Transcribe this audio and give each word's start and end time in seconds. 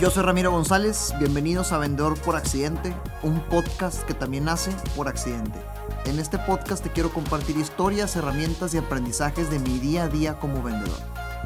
Yo 0.00 0.10
soy 0.10 0.22
Ramiro 0.22 0.50
González, 0.50 1.12
bienvenidos 1.18 1.72
a 1.72 1.78
Vendedor 1.78 2.18
por 2.22 2.34
Accidente, 2.34 2.96
un 3.22 3.38
podcast 3.50 4.02
que 4.04 4.14
también 4.14 4.46
nace 4.46 4.70
por 4.96 5.08
accidente. 5.08 5.58
En 6.06 6.18
este 6.18 6.38
podcast 6.38 6.82
te 6.82 6.88
quiero 6.88 7.12
compartir 7.12 7.58
historias, 7.58 8.16
herramientas 8.16 8.72
y 8.72 8.78
aprendizajes 8.78 9.50
de 9.50 9.58
mi 9.58 9.78
día 9.78 10.04
a 10.04 10.08
día 10.08 10.38
como 10.38 10.62
vendedor. 10.62 10.96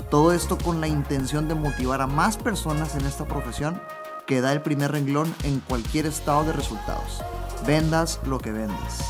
Todo 0.08 0.32
esto 0.32 0.56
con 0.56 0.80
la 0.80 0.86
intención 0.86 1.48
de 1.48 1.56
motivar 1.56 2.00
a 2.00 2.06
más 2.06 2.36
personas 2.36 2.94
en 2.94 3.04
esta 3.06 3.24
profesión 3.24 3.82
que 4.24 4.40
da 4.40 4.52
el 4.52 4.62
primer 4.62 4.92
renglón 4.92 5.34
en 5.42 5.58
cualquier 5.58 6.06
estado 6.06 6.44
de 6.44 6.52
resultados. 6.52 7.22
Vendas 7.66 8.20
lo 8.24 8.38
que 8.38 8.52
vendes. 8.52 9.00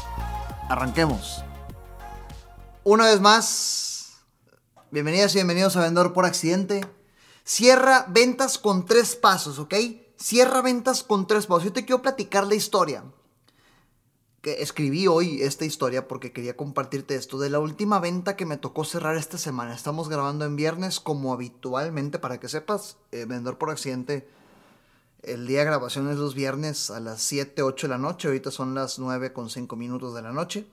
Arranquemos. 0.70 1.44
Una 2.82 3.04
vez 3.04 3.20
más, 3.20 4.14
bienvenidas 4.90 5.32
y 5.34 5.36
bienvenidos 5.36 5.76
a 5.76 5.82
Vendedor 5.82 6.14
por 6.14 6.24
Accidente. 6.24 6.80
Cierra 7.44 8.06
ventas 8.08 8.56
con 8.56 8.86
tres 8.86 9.16
pasos, 9.16 9.58
¿ok? 9.58 9.74
Cierra 10.16 10.62
ventas 10.62 11.02
con 11.02 11.26
tres 11.26 11.46
pasos. 11.46 11.64
Yo 11.64 11.72
te 11.74 11.84
quiero 11.84 12.00
platicar 12.00 12.46
la 12.46 12.54
historia. 12.54 13.04
Que 14.40 14.62
escribí 14.62 15.06
hoy 15.06 15.42
esta 15.42 15.66
historia 15.66 16.08
porque 16.08 16.32
quería 16.32 16.56
compartirte 16.56 17.14
esto 17.14 17.38
de 17.38 17.50
la 17.50 17.58
última 17.58 18.00
venta 18.00 18.34
que 18.36 18.46
me 18.46 18.56
tocó 18.56 18.84
cerrar 18.84 19.16
esta 19.16 19.36
semana. 19.36 19.74
Estamos 19.74 20.08
grabando 20.08 20.46
en 20.46 20.56
viernes 20.56 21.00
como 21.00 21.34
habitualmente, 21.34 22.18
para 22.18 22.40
que 22.40 22.48
sepas, 22.48 22.96
eh, 23.12 23.26
vendedor 23.26 23.58
por 23.58 23.70
accidente. 23.70 24.26
El 25.22 25.46
día 25.46 25.60
de 25.60 25.66
grabación 25.66 26.10
es 26.10 26.16
los 26.16 26.34
viernes 26.34 26.90
a 26.90 27.00
las 27.00 27.22
7, 27.22 27.62
8 27.62 27.86
de 27.86 27.90
la 27.90 27.98
noche. 27.98 28.28
Ahorita 28.28 28.50
son 28.50 28.74
las 28.74 28.98
9 28.98 29.34
con 29.34 29.50
5 29.50 29.76
minutos 29.76 30.14
de 30.14 30.22
la 30.22 30.32
noche. 30.32 30.66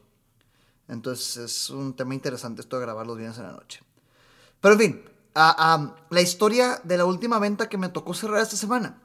Entonces 0.87 1.37
es 1.37 1.69
un 1.69 1.95
tema 1.95 2.13
interesante 2.13 2.61
esto 2.61 2.77
de 2.77 2.85
grabar 2.85 3.07
los 3.07 3.17
viernes 3.17 3.37
en 3.39 3.45
la 3.45 3.53
noche. 3.53 3.81
Pero 4.61 4.73
en 4.73 4.79
fin, 4.79 5.10
la 5.33 6.21
historia 6.21 6.81
de 6.83 6.97
la 6.97 7.05
última 7.05 7.39
venta 7.39 7.69
que 7.69 7.77
me 7.77 7.89
tocó 7.89 8.13
cerrar 8.13 8.41
esta 8.41 8.57
semana. 8.57 9.01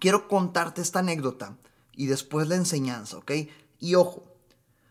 Quiero 0.00 0.28
contarte 0.28 0.82
esta 0.82 0.98
anécdota 1.00 1.56
y 1.92 2.06
después 2.06 2.48
la 2.48 2.56
enseñanza, 2.56 3.18
¿ok? 3.18 3.32
Y 3.78 3.94
ojo, 3.94 4.24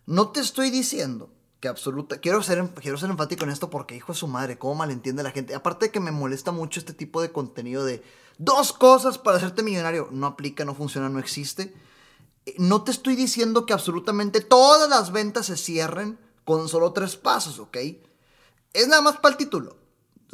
no 0.05 0.29
te 0.29 0.39
estoy 0.39 0.69
diciendo 0.69 1.29
que 1.59 1.67
absoluta... 1.67 2.19
Quiero 2.19 2.43
ser, 2.43 2.69
quiero 2.81 2.97
ser 2.97 3.09
enfático 3.09 3.43
en 3.43 3.51
esto 3.51 3.69
porque, 3.69 3.95
hijo 3.95 4.13
de 4.13 4.19
su 4.19 4.27
madre, 4.27 4.57
cómo 4.57 4.75
malentiende 4.75 5.23
la 5.23 5.31
gente. 5.31 5.55
Aparte 5.55 5.85
de 5.85 5.91
que 5.91 5.99
me 5.99 6.11
molesta 6.11 6.51
mucho 6.51 6.79
este 6.79 6.93
tipo 6.93 7.21
de 7.21 7.31
contenido 7.31 7.85
de 7.85 8.03
dos 8.37 8.73
cosas 8.73 9.17
para 9.17 9.37
hacerte 9.37 9.63
millonario. 9.63 10.09
No 10.11 10.27
aplica, 10.27 10.65
no 10.65 10.75
funciona, 10.75 11.09
no 11.09 11.19
existe. 11.19 11.73
Eh, 12.45 12.55
no 12.57 12.83
te 12.83 12.91
estoy 12.91 13.15
diciendo 13.15 13.65
que 13.65 13.73
absolutamente 13.73 14.41
todas 14.41 14.89
las 14.89 15.11
ventas 15.11 15.45
se 15.45 15.57
cierren 15.57 16.19
con 16.43 16.67
solo 16.67 16.91
tres 16.91 17.15
pasos, 17.15 17.59
¿ok? 17.59 17.77
Es 18.73 18.87
nada 18.87 19.01
más 19.01 19.17
para 19.17 19.33
el 19.33 19.37
título. 19.37 19.82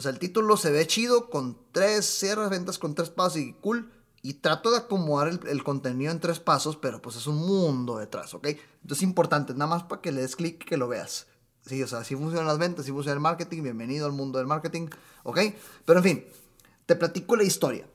Sea, 0.02 0.12
el 0.12 0.20
título 0.20 0.56
se 0.58 0.72
ve 0.72 0.88
chido 0.88 1.30
con 1.30 1.58
tres, 1.72 2.06
cierras 2.06 2.50
ventas 2.50 2.80
con 2.80 2.96
tres 2.96 3.10
pasos 3.10 3.38
y 3.38 3.54
cool. 3.54 3.92
Y 4.22 4.36
trato 4.36 4.72
de 4.72 4.78
acomodar 4.78 5.40
el, 5.48 5.64
contenido 5.64 6.12
en 6.12 6.20
tres 6.20 6.40
pasos, 6.40 6.76
pero 6.76 7.02
pues 7.02 7.16
es 7.16 7.26
un 7.26 7.38
mundo 7.38 7.98
detrás, 7.98 8.34
¿ok? 8.34 8.48
Entonces 8.48 8.98
es 8.98 9.04
importante, 9.04 9.54
nada 9.54 9.68
más 9.68 9.84
para 9.84 10.02
que 10.02 10.12
le 10.12 10.22
des 10.22 10.36
clic 10.36 10.62
y 10.62 10.66
que 10.66 10.76
lo 10.76 10.90
veas. 10.90 11.28
Sí, 11.66 11.82
o 11.84 11.88
sea, 11.88 12.04
si 12.04 12.16
funcionan 12.16 12.48
las 12.48 12.58
ventas, 12.58 12.86
si 12.86 12.92
funciona 12.92 13.14
el 13.14 13.22
marketing, 13.22 13.64
bienvenido 13.64 14.06
al 14.06 14.12
mundo 14.12 14.38
del 14.40 14.48
marketing, 14.48 14.88
¿ok? 15.24 15.40
Pero 15.86 16.00
en 16.00 16.04
fin, 16.04 16.26
te 16.86 16.96
platico 16.98 17.38
la 17.38 17.44
historia. 17.44 17.88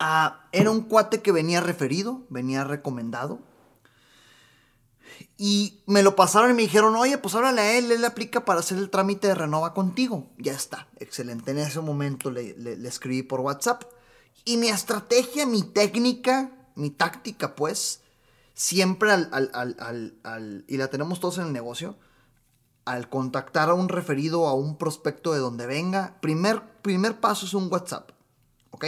Ah, 0.00 0.48
era 0.50 0.70
un 0.70 0.82
cuate 0.82 1.22
que 1.22 1.30
venía 1.30 1.60
referido, 1.60 2.22
venía 2.28 2.64
recomendado, 2.64 3.38
y 5.36 5.82
me 5.86 6.02
lo 6.02 6.14
pasaron 6.14 6.50
y 6.50 6.54
me 6.54 6.62
dijeron, 6.62 6.94
oye, 6.94 7.18
pues 7.18 7.34
háblale 7.34 7.60
a 7.60 7.78
él, 7.78 7.90
él 7.90 8.00
le 8.00 8.06
aplica 8.06 8.44
para 8.44 8.60
hacer 8.60 8.78
el 8.78 8.90
trámite 8.90 9.28
de 9.28 9.34
renova 9.34 9.74
contigo. 9.74 10.28
Ya 10.38 10.52
está, 10.52 10.88
excelente. 10.98 11.50
En 11.50 11.58
ese 11.58 11.80
momento 11.80 12.30
le, 12.30 12.54
escribí 12.86 13.22
por 13.22 13.40
WhatsApp. 13.40 13.84
Y 14.44 14.58
mi 14.58 14.68
estrategia, 14.68 15.46
mi 15.46 15.62
técnica, 15.62 16.52
mi 16.76 16.90
táctica, 16.90 17.54
pues, 17.54 18.02
siempre 18.54 19.10
al, 19.10 19.28
al, 19.32 20.64
y 20.68 20.76
la 20.76 20.88
tenemos 20.88 21.18
todos 21.18 21.38
en 21.38 21.46
el 21.46 21.52
negocio, 21.52 21.96
al 22.84 23.08
contactar 23.08 23.70
a 23.70 23.74
un 23.74 23.88
referido, 23.88 24.46
a 24.46 24.54
un 24.54 24.76
prospecto 24.76 25.32
de 25.32 25.40
donde 25.40 25.66
venga, 25.66 26.18
primer, 26.20 26.62
primer 26.82 27.18
paso 27.18 27.46
es 27.46 27.54
un 27.54 27.72
WhatsApp, 27.72 28.10
¿ok? 28.70 28.84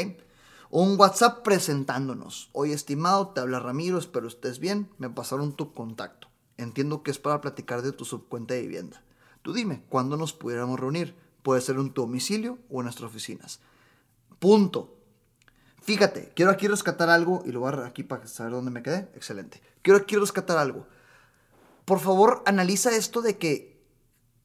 Un 0.70 0.98
WhatsApp 0.98 1.42
presentándonos. 1.42 2.50
Oye, 2.52 2.72
estimado, 2.72 3.28
te 3.28 3.40
habla 3.40 3.60
Ramiro, 3.60 3.98
espero 3.98 4.26
estés 4.26 4.58
bien, 4.58 4.90
me 4.98 5.08
pasaron 5.08 5.54
tu 5.54 5.72
contacto. 5.72 6.28
Entiendo 6.56 7.02
que 7.02 7.10
es 7.10 7.18
para 7.18 7.40
platicar 7.40 7.82
de 7.82 7.92
tu 7.92 8.04
subcuenta 8.04 8.54
de 8.54 8.62
vivienda. 8.62 9.02
Tú 9.42 9.52
dime, 9.52 9.84
¿cuándo 9.88 10.16
nos 10.16 10.32
pudiéramos 10.32 10.80
reunir? 10.80 11.14
Puede 11.42 11.60
ser 11.60 11.76
en 11.76 11.92
tu 11.92 12.02
domicilio 12.02 12.58
o 12.68 12.80
en 12.80 12.84
nuestras 12.84 13.10
oficinas. 13.10 13.60
Punto. 14.40 14.96
Fíjate, 15.82 16.32
quiero 16.34 16.50
aquí 16.50 16.66
rescatar 16.66 17.10
algo 17.10 17.42
y 17.46 17.52
lo 17.52 17.60
voy 17.60 17.72
a 17.72 17.86
aquí 17.86 18.02
para 18.02 18.26
saber 18.26 18.52
dónde 18.52 18.72
me 18.72 18.82
quedé. 18.82 19.08
Excelente. 19.14 19.62
Quiero 19.82 20.00
aquí 20.00 20.16
rescatar 20.16 20.58
algo. 20.58 20.86
Por 21.84 22.00
favor, 22.00 22.42
analiza 22.44 22.96
esto 22.96 23.22
de 23.22 23.38
que 23.38 23.80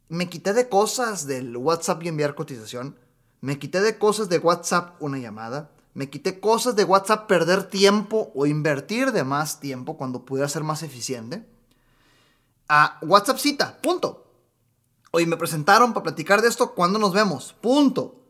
me 0.08 0.30
quité 0.30 0.53
de 0.53 0.70
cosas 0.70 1.26
del 1.26 1.58
WhatsApp 1.58 2.03
y 2.03 2.09
enviar 2.09 2.36
cotización. 2.36 2.96
Me 3.40 3.58
quité 3.58 3.82
de 3.82 3.98
cosas 3.98 4.30
de 4.30 4.38
WhatsApp 4.38 5.02
una 5.02 5.18
llamada. 5.18 5.72
Me 5.94 6.09
quité 6.09 6.40
cosas 6.40 6.75
de 6.75 6.84
WhatsApp 6.84 7.28
perder 7.28 7.69
tiempo 7.69 8.31
o 8.35 8.46
invertir 8.46 9.12
de 9.12 9.24
más 9.24 9.59
tiempo 9.59 9.97
cuando 9.97 10.25
pudiera 10.25 10.47
ser 10.47 10.63
más 10.63 10.84
eficiente 10.84 11.46
a 12.74 12.97
WhatsApp 13.02 13.38
cita, 13.38 13.81
punto. 13.81 14.25
Hoy 15.12 15.25
me 15.25 15.35
presentaron 15.35 15.91
para 15.91 16.03
platicar 16.03 16.41
de 16.41 16.47
esto, 16.47 16.74
¿cuándo 16.74 17.00
nos 17.00 17.12
vemos? 17.12 17.53
Punto. 17.59 18.24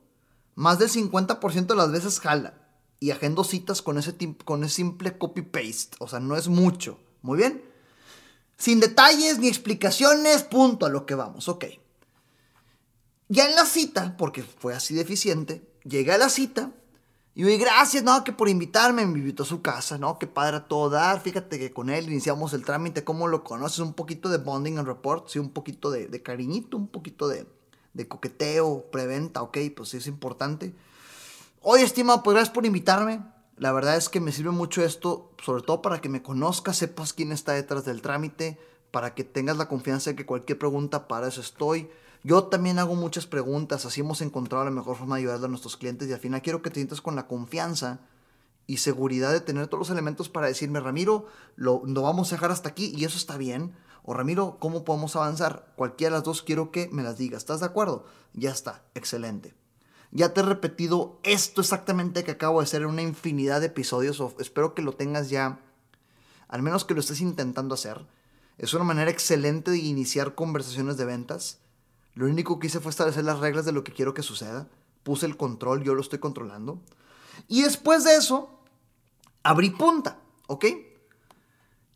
Más 0.56 0.80
del 0.80 0.90
50% 0.90 1.68
de 1.68 1.76
las 1.76 1.92
veces 1.92 2.20
jala. 2.20 2.56
Y 3.00 3.12
agendo 3.12 3.44
citas 3.44 3.84
con 3.84 4.00
ese, 4.00 4.16
con 4.44 4.64
ese 4.64 4.78
simple 4.78 5.16
copy-paste. 5.16 5.98
O 6.00 6.08
sea, 6.08 6.20
no 6.20 6.36
es 6.36 6.48
mucho. 6.48 6.98
Muy 7.22 7.38
bien. 7.38 7.64
Sin 8.58 8.80
detalles 8.80 9.38
ni 9.38 9.48
explicaciones, 9.48 10.42
punto 10.42 10.88
a 10.88 10.90
lo 10.90 11.06
que 11.06 11.14
vamos. 11.14 11.48
Ok. 11.48 11.66
Ya 13.30 13.48
en 13.48 13.56
la 13.56 13.66
cita, 13.66 14.18
porque 14.18 14.42
fue 14.42 14.74
así 14.74 14.96
deficiente, 14.96 15.72
llegué 15.84 16.14
a 16.14 16.18
la 16.18 16.30
cita 16.30 16.72
y 17.34 17.58
gracias, 17.58 18.04
no, 18.04 18.24
que 18.26 18.34
por 18.34 18.50
invitarme, 18.50 19.06
me 19.06 19.20
invitó 19.20 19.44
a 19.44 19.46
su 19.46 19.62
casa, 19.62 19.98
¿no? 19.98 20.20
Qué 20.20 20.28
padre 20.28 20.58
a 20.58 20.68
todo 20.68 20.90
dar. 20.90 21.22
Fíjate 21.22 21.58
que 21.60 21.72
con 21.72 21.90
él 21.90 22.10
iniciamos 22.10 22.54
el 22.54 22.66
trámite, 22.66 23.06
¿cómo 23.06 23.28
lo 23.28 23.44
conoces? 23.44 23.80
Un 23.80 23.94
poquito 23.94 24.28
de 24.28 24.38
bonding 24.38 24.78
and 24.78 24.88
report, 24.88 25.30
sí, 25.30 25.40
un 25.40 25.52
poquito 25.52 25.92
de, 25.92 26.22
cariñito, 26.22 26.76
un 26.76 26.88
poquito 26.88 27.30
de, 27.30 27.48
de, 27.94 28.08
coqueteo, 28.08 28.86
preventa, 28.92 29.42
ok, 29.44 29.58
pues 29.76 29.90
sí 29.90 29.98
es 29.98 30.08
importante. 30.08 30.76
Oye, 31.62 31.84
estimado, 31.84 32.22
pues 32.22 32.36
gracias 32.36 32.54
por 32.54 32.66
invitarme. 32.66 33.22
La 33.56 33.72
verdad 33.72 33.96
es 33.96 34.10
que 34.10 34.20
me 34.20 34.34
sirve 34.34 34.52
mucho 34.52 34.84
esto, 34.84 35.32
sobre 35.42 35.64
todo 35.64 35.82
para 35.82 36.02
que 36.02 36.10
me 36.10 36.22
conozcas, 36.22 36.78
sepas 36.78 37.14
quién 37.14 37.32
está 37.32 37.54
detrás 37.54 37.86
del 37.86 38.02
trámite, 38.02 38.60
para 38.92 39.14
que 39.16 39.24
tengas 39.24 39.56
la 39.56 39.70
confianza 39.70 40.10
de 40.10 40.16
que 40.18 40.26
cualquier 40.26 40.60
pregunta, 40.60 41.08
para 41.08 41.30
eso 41.30 41.40
estoy. 41.40 41.90
Yo 42.24 42.44
también 42.44 42.78
hago 42.78 42.96
muchas 42.96 43.26
preguntas, 43.26 43.86
así 43.86 44.02
hemos 44.02 44.22
encontrado 44.22 44.64
la 44.64 44.72
mejor 44.72 44.96
forma 44.96 45.16
de 45.16 45.24
ayudar 45.24 45.44
a 45.44 45.48
nuestros 45.48 45.76
clientes 45.76 46.08
y 46.08 46.14
al 46.14 46.20
final 46.20 46.42
quiero 46.42 46.62
que 46.62 46.70
te 46.70 46.76
sientas 46.76 47.02
con 47.02 47.16
la 47.16 47.28
confianza 47.28 48.02
y 48.68 48.78
seguridad 48.78 49.32
de 49.32 49.42
tener 49.42 49.68
todos 49.68 49.80
los 49.80 49.90
elementos 49.90 50.30
para 50.30 50.48
decirme, 50.48 50.80
Ramiro, 50.80 51.26
lo, 51.56 51.82
lo 51.86 52.02
vamos 52.04 52.32
a 52.32 52.36
dejar 52.36 52.52
hasta 52.52 52.70
aquí 52.70 52.94
y 52.96 53.06
eso 53.06 53.18
está 53.18 53.38
bien. 53.38 53.74
O 54.04 54.14
Ramiro, 54.14 54.58
¿cómo 54.60 54.84
podemos 54.84 55.16
avanzar? 55.16 55.74
Cualquiera 55.76 56.12
de 56.12 56.20
las 56.20 56.26
dos 56.26 56.42
quiero 56.42 56.72
que 56.72 56.90
me 56.92 57.04
las 57.04 57.18
digas. 57.18 57.44
¿Estás 57.44 57.60
de 57.60 57.68
acuerdo? 57.68 58.06
Ya 58.34 58.52
está, 58.52 58.84
excelente. 58.96 59.54
Ya 60.12 60.34
te 60.34 60.42
he 60.42 60.44
repetido 60.44 61.20
esto 61.24 61.62
exactamente 61.62 62.24
que 62.24 62.32
acabo 62.32 62.60
de 62.60 62.66
hacer 62.66 62.82
en 62.82 62.90
una 62.90 63.02
infinidad 63.02 63.62
de 63.62 63.68
episodios. 63.68 64.22
espero 64.40 64.74
que 64.74 64.82
lo 64.82 64.94
tengas 64.94 65.30
ya, 65.30 65.60
al 66.50 66.62
menos 66.62 66.84
que 66.84 66.94
lo 66.94 67.00
estés 67.00 67.22
intentando 67.22 67.76
hacer. 67.76 68.06
Es 68.58 68.74
una 68.74 68.84
manera 68.84 69.10
excelente 69.10 69.72
de 69.72 69.78
iniciar 69.78 70.36
conversaciones 70.36 70.98
de 70.98 71.06
ventas. 71.06 71.61
Lo 72.14 72.26
único 72.26 72.60
que 72.60 72.68
hice 72.68 72.80
fue 72.80 72.92
establecer 72.92 73.24
las 73.24 73.40
reglas 73.40 73.66
de 73.66 73.72
lo 73.72 73.84
que 73.84 73.94
quiero 73.94 74.14
que 74.14 74.24
suceda. 74.24 74.68
Puse 75.04 75.26
el 75.26 75.38
control, 75.38 75.84
yo 75.84 75.96
lo 75.96 76.02
estoy 76.02 76.20
controlando. 76.20 76.82
Y 77.48 77.64
después 77.64 78.04
de 78.04 78.16
eso, 78.16 78.50
abrí 79.44 79.70
punta, 79.70 80.20
¿ok? 80.48 80.66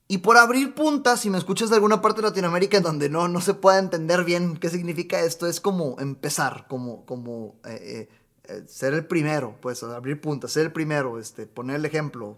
Y 0.07 0.19
por 0.19 0.37
abrir 0.37 0.75
punta, 0.75 1.17
si 1.17 1.29
me 1.31 1.37
escuchas 1.37 1.69
de 1.69 1.75
alguna 1.75 2.01
parte 2.01 2.21
de 2.21 2.27
Latinoamérica 2.27 2.79
donde 2.79 3.09
no, 3.09 3.27
no 3.27 3.41
se 3.41 3.55
pueda 3.55 3.79
entender 3.79 4.23
bien 4.23 4.57
qué 4.57 4.69
significa 4.69 5.21
esto, 5.21 5.47
es 5.47 5.59
como 5.59 5.99
empezar, 5.99 6.67
como, 6.67 7.05
como 7.05 7.55
eh, 7.65 7.79
eh, 7.81 8.09
eh, 8.47 8.63
ser 8.67 8.93
el 8.93 9.07
primero, 9.07 9.57
pues 9.61 9.81
abrir 9.81 10.21
punta, 10.21 10.47
ser 10.47 10.67
el 10.67 10.71
primero, 10.71 11.19
este, 11.19 11.47
poner 11.47 11.77
el 11.77 11.85
ejemplo, 11.85 12.37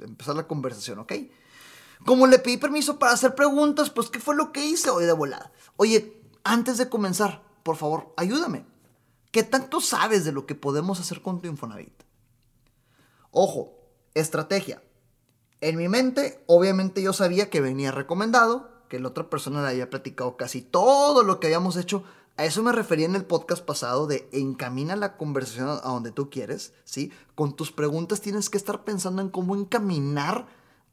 empezar 0.00 0.34
la 0.34 0.48
conversación, 0.48 0.98
¿ok? 0.98 1.12
Como 2.04 2.26
le 2.26 2.40
pedí 2.40 2.56
permiso 2.56 2.98
para 2.98 3.12
hacer 3.12 3.36
preguntas, 3.36 3.88
pues 3.90 4.10
¿qué 4.10 4.18
fue 4.18 4.34
lo 4.34 4.50
que 4.50 4.66
hice 4.66 4.90
hoy 4.90 5.06
de 5.06 5.12
volada? 5.12 5.52
Oye, 5.76 6.15
antes 6.52 6.78
de 6.78 6.88
comenzar, 6.88 7.42
por 7.62 7.76
favor, 7.76 8.12
ayúdame. 8.16 8.64
¿Qué 9.32 9.42
tanto 9.42 9.80
sabes 9.80 10.24
de 10.24 10.32
lo 10.32 10.46
que 10.46 10.54
podemos 10.54 11.00
hacer 11.00 11.20
con 11.20 11.40
tu 11.40 11.48
Infonavit? 11.48 12.02
Ojo, 13.30 13.74
estrategia. 14.14 14.82
En 15.60 15.76
mi 15.76 15.88
mente, 15.88 16.42
obviamente 16.46 17.02
yo 17.02 17.12
sabía 17.12 17.50
que 17.50 17.60
venía 17.60 17.90
recomendado, 17.90 18.70
que 18.88 19.00
la 19.00 19.08
otra 19.08 19.28
persona 19.28 19.62
le 19.62 19.68
había 19.68 19.90
platicado 19.90 20.36
casi 20.36 20.62
todo 20.62 21.22
lo 21.22 21.40
que 21.40 21.48
habíamos 21.48 21.76
hecho 21.76 22.04
A 22.38 22.44
eso 22.44 22.62
me 22.62 22.72
refería 22.72 23.06
en 23.06 23.16
el 23.16 23.24
podcast 23.24 23.64
pasado 23.64 24.06
de 24.06 24.28
encamina 24.30 24.94
la 24.94 25.16
conversación 25.16 25.68
a 25.68 25.88
donde 25.88 26.12
tú 26.12 26.28
quieres, 26.28 26.74
¿sí? 26.84 27.10
Con 27.34 27.56
tus 27.56 27.72
preguntas 27.72 28.20
tienes 28.20 28.50
que 28.50 28.58
estar 28.58 28.84
pensando 28.84 29.22
en 29.22 29.30
cómo 29.30 29.56
encaminar 29.56 30.46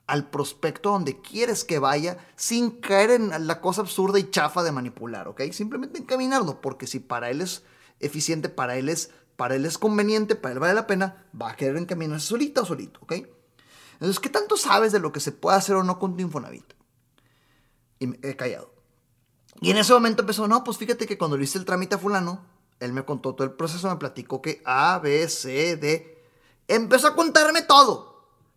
al 0.07 0.29
prospecto 0.29 0.91
donde 0.91 1.21
quieres 1.21 1.63
que 1.63 1.79
vaya 1.79 2.17
sin 2.35 2.71
caer 2.71 3.11
en 3.11 3.47
la 3.47 3.61
cosa 3.61 3.81
absurda 3.81 4.19
y 4.19 4.29
chafa 4.29 4.63
de 4.63 4.71
manipular, 4.71 5.27
¿ok? 5.27 5.43
Simplemente 5.51 5.99
encaminarlo, 5.99 6.61
porque 6.61 6.87
si 6.87 6.99
para 6.99 7.29
él 7.29 7.41
es 7.41 7.63
eficiente, 7.99 8.49
para 8.49 8.75
él 8.75 8.89
es, 8.89 9.11
para 9.35 9.55
él 9.55 9.65
es 9.65 9.77
conveniente, 9.77 10.35
para 10.35 10.53
él 10.53 10.59
vale 10.59 10.73
la 10.73 10.87
pena, 10.87 11.25
va 11.39 11.51
a 11.51 11.55
querer 11.55 11.77
encaminarse 11.77 12.27
solita 12.27 12.61
o 12.61 12.65
solito, 12.65 12.99
¿ok? 13.03 13.13
Entonces, 13.93 14.19
¿qué 14.19 14.29
tanto 14.29 14.57
sabes 14.57 14.91
de 14.91 14.99
lo 14.99 15.13
que 15.13 15.21
se 15.21 15.31
puede 15.31 15.57
hacer 15.57 15.75
o 15.75 15.83
no 15.83 15.99
con 15.99 16.15
tu 16.15 16.21
Infonavit? 16.21 16.73
Y 17.99 18.07
me 18.07 18.19
he 18.21 18.35
callado. 18.35 18.73
Y 19.61 19.71
en 19.71 19.77
ese 19.77 19.93
momento 19.93 20.23
empezó, 20.23 20.47
no, 20.47 20.63
pues 20.63 20.77
fíjate 20.77 21.05
que 21.05 21.17
cuando 21.17 21.37
le 21.37 21.45
hice 21.45 21.57
el 21.57 21.63
trámite 21.63 21.95
a 21.95 21.97
fulano, 21.97 22.45
él 22.81 22.91
me 22.91 23.05
contó 23.05 23.33
todo 23.33 23.45
el 23.45 23.53
proceso, 23.53 23.89
me 23.89 23.95
platicó 23.95 24.41
que 24.41 24.61
A, 24.65 24.99
B, 24.99 25.29
C, 25.29 25.77
D. 25.77 26.21
Empezó 26.67 27.07
a 27.07 27.15
contarme 27.15 27.61
todo. 27.61 28.12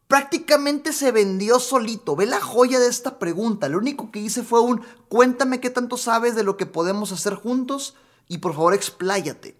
Prácticamente 0.06 0.93
se 0.93 1.11
vendió 1.11 1.58
solito. 1.58 2.14
Ve 2.14 2.26
la 2.26 2.41
joya 2.41 2.79
de 2.79 2.88
esta 2.88 3.19
pregunta. 3.19 3.69
Lo 3.69 3.79
único 3.79 4.11
que 4.11 4.20
hice 4.20 4.43
fue 4.43 4.61
un, 4.61 4.82
cuéntame 5.08 5.61
qué 5.61 5.70
tanto 5.70 5.97
sabes 5.97 6.35
de 6.35 6.44
lo 6.44 6.56
que 6.56 6.67
podemos 6.67 7.11
hacer 7.12 7.35
juntos 7.35 7.97
y 8.29 8.38
por 8.38 8.55
favor 8.55 8.75
expláyate. 8.75 9.56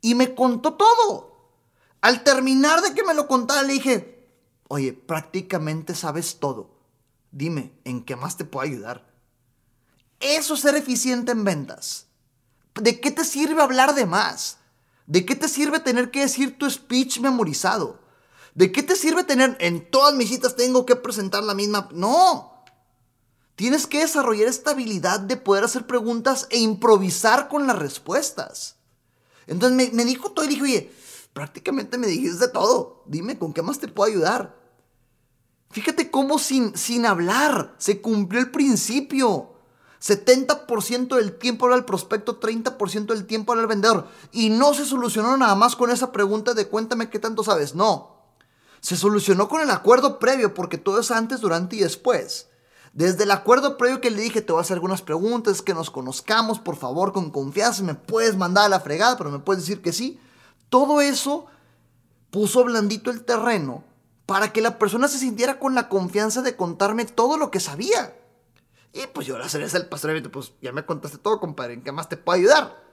Y 0.00 0.14
me 0.14 0.34
contó 0.34 0.74
todo. 0.74 1.34
Al 2.02 2.22
terminar 2.22 2.82
de 2.82 2.92
que 2.92 3.04
me 3.04 3.14
lo 3.14 3.26
contara, 3.26 3.62
le 3.62 3.72
dije, 3.72 4.28
oye, 4.68 4.92
prácticamente 4.92 5.94
sabes 5.94 6.38
todo. 6.38 6.74
Dime, 7.30 7.72
¿en 7.84 8.04
qué 8.04 8.16
más 8.16 8.36
te 8.36 8.44
puedo 8.44 8.66
ayudar? 8.66 9.10
Eso 10.20 10.54
es 10.54 10.60
ser 10.60 10.74
eficiente 10.74 11.32
en 11.32 11.44
ventas. 11.44 12.06
¿De 12.74 13.00
qué 13.00 13.10
te 13.10 13.24
sirve 13.24 13.62
hablar 13.62 13.94
de 13.94 14.04
más? 14.04 14.58
¿De 15.06 15.24
qué 15.24 15.34
te 15.34 15.48
sirve 15.48 15.80
tener 15.80 16.10
que 16.10 16.20
decir 16.20 16.58
tu 16.58 16.70
speech 16.70 17.20
memorizado? 17.20 18.03
¿De 18.54 18.70
qué 18.70 18.82
te 18.82 18.94
sirve 18.94 19.24
tener 19.24 19.56
en 19.60 19.90
todas 19.90 20.14
mis 20.14 20.28
citas 20.28 20.54
tengo 20.54 20.86
que 20.86 20.96
presentar 20.96 21.42
la 21.42 21.54
misma? 21.54 21.88
No. 21.92 22.64
Tienes 23.56 23.86
que 23.86 24.00
desarrollar 24.00 24.48
esta 24.48 24.70
habilidad 24.70 25.20
de 25.20 25.36
poder 25.36 25.64
hacer 25.64 25.86
preguntas 25.86 26.46
e 26.50 26.58
improvisar 26.58 27.48
con 27.48 27.66
las 27.66 27.78
respuestas. 27.78 28.76
Entonces 29.46 29.92
me, 29.92 30.04
dijo 30.04 30.30
todo 30.30 30.44
y 30.44 30.48
dije, 30.48 30.62
oye, 30.62 30.92
prácticamente 31.32 31.98
me 31.98 32.06
dijiste 32.06 32.48
todo. 32.48 33.02
Dime, 33.06 33.38
¿con 33.38 33.52
qué 33.52 33.62
más 33.62 33.78
te 33.78 33.88
puedo 33.88 34.10
ayudar? 34.10 34.56
Fíjate 35.70 36.10
cómo 36.10 36.38
sin, 36.38 36.76
sin 36.76 37.06
hablar 37.06 37.74
se 37.78 38.00
cumplió 38.00 38.40
el 38.40 38.50
principio. 38.50 39.50
70% 40.00 41.16
del 41.16 41.38
tiempo 41.38 41.66
era 41.66 41.76
el 41.76 41.84
prospecto, 41.84 42.38
30% 42.38 43.06
del 43.06 43.26
tiempo 43.26 43.52
era 43.52 43.62
el 43.62 43.68
vendedor. 43.68 44.08
Y 44.32 44.50
no 44.50 44.74
se 44.74 44.84
solucionó 44.84 45.36
nada 45.36 45.54
más 45.54 45.74
con 45.76 45.90
esa 45.90 46.12
pregunta 46.12 46.54
de 46.54 46.68
cuéntame 46.68 47.10
qué 47.10 47.18
tanto 47.18 47.42
sabes. 47.42 47.74
No. 47.74 48.13
Se 48.84 48.98
solucionó 48.98 49.48
con 49.48 49.62
el 49.62 49.70
acuerdo 49.70 50.18
previo, 50.18 50.52
porque 50.52 50.76
todo 50.76 51.00
es 51.00 51.10
antes, 51.10 51.40
durante 51.40 51.74
y 51.74 51.78
después. 51.78 52.50
Desde 52.92 53.24
el 53.24 53.30
acuerdo 53.30 53.78
previo 53.78 54.02
que 54.02 54.10
le 54.10 54.20
dije, 54.20 54.42
te 54.42 54.52
voy 54.52 54.58
a 54.58 54.60
hacer 54.60 54.74
algunas 54.74 55.00
preguntas, 55.00 55.62
que 55.62 55.72
nos 55.72 55.88
conozcamos, 55.88 56.58
por 56.58 56.76
favor, 56.76 57.14
con 57.14 57.30
confianza, 57.30 57.82
me 57.82 57.94
puedes 57.94 58.36
mandar 58.36 58.66
a 58.66 58.68
la 58.68 58.80
fregada, 58.80 59.16
pero 59.16 59.30
me 59.30 59.38
puedes 59.38 59.62
decir 59.62 59.80
que 59.80 59.94
sí. 59.94 60.20
Todo 60.68 61.00
eso 61.00 61.46
puso 62.30 62.62
blandito 62.62 63.10
el 63.10 63.24
terreno 63.24 63.84
para 64.26 64.52
que 64.52 64.60
la 64.60 64.78
persona 64.78 65.08
se 65.08 65.16
sintiera 65.16 65.58
con 65.58 65.74
la 65.74 65.88
confianza 65.88 66.42
de 66.42 66.54
contarme 66.54 67.06
todo 67.06 67.38
lo 67.38 67.50
que 67.50 67.60
sabía. 67.60 68.14
Y 68.92 69.06
pues 69.14 69.26
yo 69.26 69.38
la 69.38 69.48
cereza 69.48 69.78
el 69.78 69.88
pastor 69.88 70.30
pues 70.30 70.52
ya 70.60 70.72
me 70.72 70.84
contaste 70.84 71.16
todo, 71.16 71.40
compadre, 71.40 71.72
¿en 71.72 71.82
qué 71.82 71.90
más 71.90 72.10
te 72.10 72.18
puedo 72.18 72.36
ayudar? 72.36 72.84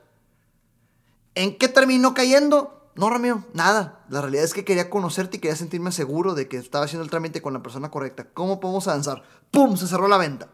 ¿En 1.36 1.58
qué 1.58 1.68
terminó 1.68 2.14
cayendo? 2.14 2.81
No, 2.96 3.10
Ramiro, 3.10 3.46
nada. 3.54 4.06
La 4.10 4.22
realidad 4.22 4.44
es 4.44 4.54
que 4.54 4.66
quería 4.66 4.90
conocerte 4.90 5.38
y 5.38 5.40
quería 5.40 5.56
sentirme 5.56 5.92
seguro 5.92 6.34
de 6.34 6.48
que 6.48 6.58
estaba 6.58 6.86
haciendo 6.86 7.04
el 7.04 7.10
trámite 7.10 7.42
con 7.42 7.54
la 7.54 7.64
persona 7.64 7.90
correcta. 7.90 8.30
¿Cómo 8.34 8.60
podemos 8.60 8.88
avanzar? 8.88 9.24
¡Pum! 9.50 9.78
Se 9.78 9.88
cerró 9.88 10.08
la 10.08 10.18
venta. 10.18 10.50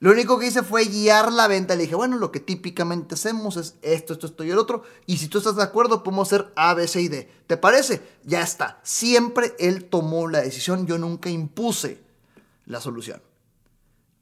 Lo 0.00 0.12
único 0.12 0.38
que 0.38 0.46
hice 0.46 0.62
fue 0.62 0.84
guiar 0.84 1.32
la 1.32 1.48
venta. 1.48 1.74
Le 1.74 1.82
dije, 1.82 1.94
bueno, 1.94 2.18
lo 2.18 2.30
que 2.30 2.40
típicamente 2.40 3.14
hacemos 3.14 3.56
es 3.56 3.76
esto, 3.82 4.12
esto, 4.12 4.26
esto 4.26 4.44
y 4.44 4.50
el 4.50 4.58
otro. 4.58 4.82
Y 5.06 5.18
si 5.18 5.28
tú 5.28 5.38
estás 5.38 5.56
de 5.56 5.62
acuerdo, 5.62 6.02
podemos 6.02 6.28
hacer 6.28 6.52
A, 6.56 6.74
B, 6.74 6.86
C 6.86 7.00
y 7.00 7.08
D. 7.08 7.30
¿Te 7.46 7.56
parece? 7.56 8.02
Ya 8.24 8.42
está. 8.42 8.80
Siempre 8.82 9.54
él 9.58 9.84
tomó 9.86 10.28
la 10.28 10.40
decisión. 10.40 10.86
Yo 10.86 10.98
nunca 10.98 11.30
impuse 11.30 12.02
la 12.66 12.80
solución. 12.80 13.22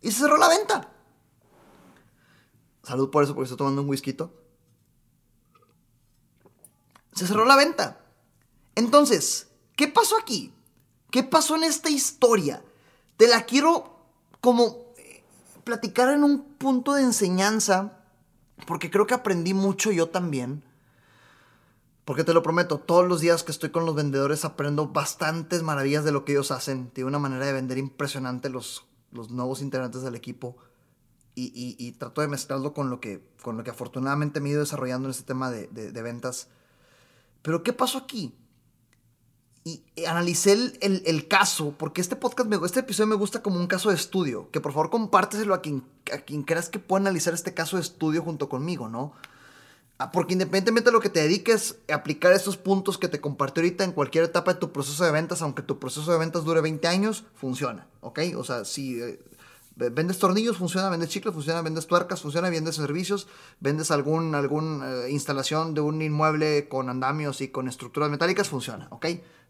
Y 0.00 0.12
se 0.12 0.20
cerró 0.20 0.36
la 0.36 0.48
venta. 0.48 0.92
Salud 2.82 3.10
por 3.10 3.24
eso, 3.24 3.34
porque 3.34 3.46
estoy 3.46 3.58
tomando 3.58 3.82
un 3.82 3.88
whisky. 3.88 4.16
Se 7.16 7.26
cerró 7.26 7.44
la 7.44 7.56
venta. 7.56 8.00
Entonces, 8.76 9.48
¿qué 9.74 9.88
pasó 9.88 10.16
aquí? 10.16 10.54
¿Qué 11.10 11.24
pasó 11.24 11.56
en 11.56 11.64
esta 11.64 11.90
historia? 11.90 12.62
Te 13.16 13.26
la 13.26 13.44
quiero 13.44 13.98
como 14.40 14.92
eh, 14.98 15.24
platicar 15.64 16.10
en 16.10 16.22
un 16.22 16.44
punto 16.44 16.94
de 16.94 17.02
enseñanza, 17.02 18.04
porque 18.68 18.90
creo 18.90 19.08
que 19.08 19.14
aprendí 19.14 19.52
mucho 19.52 19.90
yo 19.90 20.10
también. 20.10 20.62
Porque 22.04 22.22
te 22.22 22.34
lo 22.34 22.44
prometo, 22.44 22.78
todos 22.78 23.08
los 23.08 23.20
días 23.20 23.42
que 23.42 23.50
estoy 23.50 23.70
con 23.70 23.84
los 23.84 23.96
vendedores 23.96 24.44
aprendo 24.44 24.86
bastantes 24.86 25.64
maravillas 25.64 26.04
de 26.04 26.12
lo 26.12 26.24
que 26.24 26.32
ellos 26.32 26.52
hacen. 26.52 26.90
Tiene 26.90 27.08
una 27.08 27.18
manera 27.18 27.46
de 27.46 27.52
vender 27.52 27.78
impresionante 27.78 28.48
los 28.48 28.86
los 29.16 29.30
nuevos 29.30 29.62
integrantes 29.62 30.02
del 30.02 30.14
equipo 30.14 30.56
y, 31.38 31.92
trato 31.98 32.22
de 32.22 32.28
mezclarlo 32.28 32.72
con 32.72 32.88
lo, 32.88 32.98
que, 32.98 33.22
con 33.42 33.58
lo 33.58 33.64
que 33.64 33.68
afortunadamente 33.68 34.40
me 34.40 34.48
he 34.48 34.52
ido 34.52 34.60
desarrollando 34.60 35.08
en 35.08 35.10
este 35.10 35.24
tema 35.24 35.50
de, 35.50 36.02
ventas. 36.02 36.48
Pero 37.46 37.62
¿qué 37.62 37.72
pasó 37.72 37.98
aquí? 37.98 38.34
Y 39.62 39.84
analicé 40.04 40.52
el, 40.80 41.28
caso, 41.28 41.74
porque 41.78 42.00
este 42.00 42.16
podcast, 42.16 42.48
me, 42.48 42.56
este 42.66 42.80
episodio 42.80 43.06
me 43.06 43.14
gusta 43.14 43.40
como 43.40 43.60
un 43.60 43.68
caso 43.68 43.90
de 43.90 43.94
estudio, 43.94 44.50
que 44.50 44.60
por 44.60 44.72
favor 44.72 44.90
compárteselo 44.90 45.54
a 45.54 45.62
quien, 45.62 45.84
a 46.12 46.18
quien 46.18 46.42
creas 46.42 46.68
que 46.68 46.80
pueda 46.80 47.02
analizar 47.02 47.34
este 47.34 47.54
caso 47.54 47.76
de 47.76 47.82
estudio 47.82 48.22
junto 48.22 48.48
conmigo, 48.48 48.88
¿no? 48.88 49.12
Ah, 49.98 50.10
porque 50.10 50.32
independientemente 50.32 50.90
de 50.90 50.92
lo 50.92 51.00
que 51.00 51.08
te 51.08 51.20
dediques, 51.20 51.76
aplicar 51.88 52.32
estos 52.32 52.56
puntos 52.56 52.98
que 52.98 53.06
te 53.06 53.20
compartí 53.20 53.60
ahorita 53.60 53.84
en 53.84 53.92
cualquier 53.92 54.24
etapa 54.24 54.54
de 54.54 54.58
tu 54.58 54.72
proceso 54.72 55.04
de 55.04 55.12
ventas, 55.12 55.40
aunque 55.40 55.62
tu 55.62 55.78
proceso 55.78 56.10
de 56.10 56.18
ventas 56.18 56.44
dure 56.44 56.60
20 56.60 56.88
años, 56.88 57.26
funciona, 57.36 57.86
¿ok? 58.00 58.20
O 58.36 58.42
sea, 58.42 58.64
si 58.64 59.00
eh, 59.00 59.20
vendes 59.76 60.18
tornillos, 60.18 60.56
funciona, 60.56 60.88
vendes 60.88 61.10
chicles, 61.10 61.34
funciona, 61.34 61.62
vendes 61.62 61.86
tuercas, 61.86 62.22
funciona, 62.22 62.50
vendes 62.50 62.74
servicios, 62.76 63.28
vendes 63.60 63.90
algún, 63.90 64.34
algún 64.34 64.82
eh, 64.84 65.10
instalación 65.10 65.74
de 65.74 65.82
un 65.82 66.00
inmueble 66.02 66.68
con 66.68 66.88
andamios 66.88 67.40
y 67.42 67.48
con 67.48 67.68
estructuras 67.68 68.10
metálicas, 68.10 68.48
funciona, 68.48 68.88
¿ok? 68.90 69.06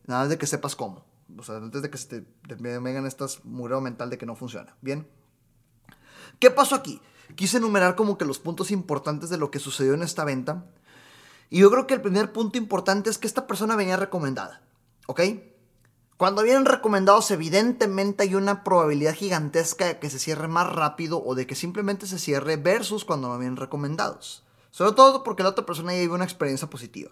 Nada 0.07 0.29
de 0.29 0.37
que 0.37 0.47
sepas 0.47 0.77
cómo. 0.77 1.05
O 1.39 1.43
sea, 1.43 1.57
antes 1.57 1.83
de 1.83 1.91
que 1.91 1.99
se 1.99 2.07
te, 2.07 2.21
te 2.23 3.07
estas 3.07 3.45
mental 3.45 4.11
de 4.11 4.19
que 4.19 4.27
no 4.27 4.37
funciona. 4.37 4.77
¿Bien? 4.81 5.07
¿Qué 6.39 6.51
pasó 6.51 6.75
aquí? 6.75 7.01
quise 7.35 7.57
enumerar 7.57 7.97
como 7.97 8.19
que 8.19 8.25
los 8.25 8.39
puntos 8.39 8.71
importantes 8.71 9.31
de 9.31 9.39
lo 9.39 9.51
que 9.51 9.59
sucedió 9.59 9.95
en 9.95 10.03
esta 10.03 10.25
venta. 10.25 10.65
Y 11.51 11.61
yo 11.61 11.71
creo 11.71 11.87
que 11.87 11.95
el 11.95 12.01
primer 12.01 12.33
punto 12.33 12.59
importante 12.59 13.11
es 13.11 13.19
que 13.19 13.27
esta 13.27 13.47
persona 13.47 13.77
venía 13.77 13.97
recomendada. 13.97 14.63
¿Ok? 15.07 15.21
Cuando 16.17 16.43
vienen 16.43 16.65
recomendados, 16.65 17.31
evidentemente 17.31 18.23
hay 18.23 18.35
una 18.35 18.65
probabilidad 18.65 19.15
gigantesca 19.15 19.85
de 19.85 19.99
que 19.99 20.09
se 20.09 20.19
cierre 20.19 20.49
más 20.49 20.73
rápido 20.73 21.23
o 21.23 21.35
de 21.35 21.47
que 21.47 21.55
simplemente 21.55 22.07
se 22.07 22.19
cierre 22.19 22.57
versus 22.57 23.05
cuando 23.05 23.29
no 23.29 23.39
vienen 23.39 23.59
recomendados. 23.59 24.43
Sobre 24.71 24.93
todo 24.93 25.23
porque 25.23 25.43
la 25.43 25.51
otra 25.51 25.67
persona 25.67 25.93
ya 25.93 26.01
vive 26.01 26.15
una 26.15 26.25
experiencia 26.25 26.71
positiva. 26.71 27.11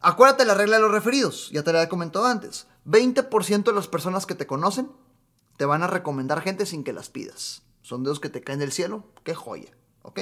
Acuérdate 0.00 0.44
la 0.44 0.54
regla 0.54 0.76
de 0.76 0.82
los 0.82 0.92
referidos, 0.92 1.50
ya 1.50 1.64
te 1.64 1.72
la 1.72 1.82
he 1.82 1.88
comentado 1.88 2.26
antes. 2.26 2.66
20% 2.86 3.64
de 3.64 3.72
las 3.72 3.88
personas 3.88 4.26
que 4.26 4.34
te 4.36 4.46
conocen 4.46 4.90
te 5.56 5.64
van 5.64 5.82
a 5.82 5.88
recomendar 5.88 6.40
gente 6.40 6.66
sin 6.66 6.84
que 6.84 6.92
las 6.92 7.08
pidas. 7.08 7.62
Son 7.82 8.04
dedos 8.04 8.20
que 8.20 8.28
te 8.28 8.42
caen 8.42 8.60
del 8.60 8.72
cielo. 8.72 9.04
Qué 9.24 9.34
joya. 9.34 9.70
¿Ok? 10.02 10.20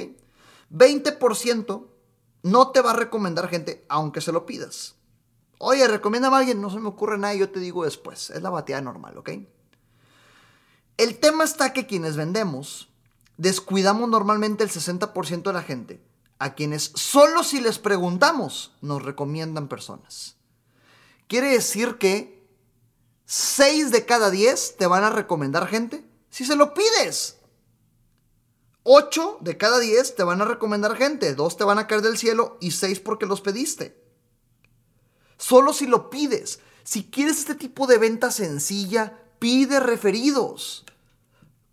20% 0.71 1.87
no 2.43 2.71
te 2.71 2.81
va 2.81 2.91
a 2.91 2.95
recomendar 2.95 3.49
gente 3.49 3.85
aunque 3.87 4.21
se 4.21 4.31
lo 4.31 4.47
pidas. 4.47 4.95
Oye, 5.63 5.87
recomienda 5.87 6.29
a 6.29 6.37
alguien, 6.37 6.59
no 6.59 6.71
se 6.71 6.79
me 6.79 6.87
ocurre 6.87 7.19
nada, 7.19 7.35
yo 7.35 7.51
te 7.51 7.59
digo 7.59 7.85
después. 7.85 8.31
Es 8.31 8.41
la 8.41 8.49
bateada 8.49 8.81
normal, 8.81 9.15
¿ok? 9.19 9.29
El 10.97 11.19
tema 11.19 11.43
está 11.43 11.71
que 11.71 11.85
quienes 11.85 12.15
vendemos 12.15 12.89
descuidamos 13.37 14.09
normalmente 14.09 14.63
el 14.63 14.71
60% 14.71 15.43
de 15.43 15.53
la 15.53 15.61
gente, 15.61 16.01
a 16.39 16.55
quienes 16.55 16.91
solo 16.95 17.43
si 17.43 17.61
les 17.61 17.77
preguntamos 17.77 18.73
nos 18.81 19.03
recomiendan 19.03 19.67
personas. 19.67 20.35
Quiere 21.27 21.51
decir 21.51 21.99
que 21.99 22.43
6 23.25 23.91
de 23.91 24.03
cada 24.07 24.31
10 24.31 24.77
te 24.77 24.87
van 24.87 25.03
a 25.03 25.11
recomendar 25.11 25.67
gente 25.67 26.03
si 26.31 26.43
se 26.43 26.55
lo 26.55 26.73
pides. 26.73 27.37
8 28.81 29.37
de 29.41 29.57
cada 29.57 29.77
10 29.77 30.15
te 30.15 30.23
van 30.23 30.41
a 30.41 30.45
recomendar 30.45 30.97
gente, 30.97 31.35
2 31.35 31.55
te 31.55 31.63
van 31.63 31.77
a 31.77 31.85
caer 31.85 32.01
del 32.01 32.17
cielo 32.17 32.57
y 32.59 32.71
6 32.71 32.99
porque 33.01 33.27
los 33.27 33.41
pediste. 33.41 34.00
Solo 35.41 35.73
si 35.73 35.87
lo 35.87 36.11
pides. 36.11 36.59
Si 36.83 37.05
quieres 37.05 37.39
este 37.39 37.55
tipo 37.55 37.87
de 37.87 37.97
venta 37.97 38.29
sencilla, 38.29 39.17
pide 39.39 39.79
referidos. 39.79 40.85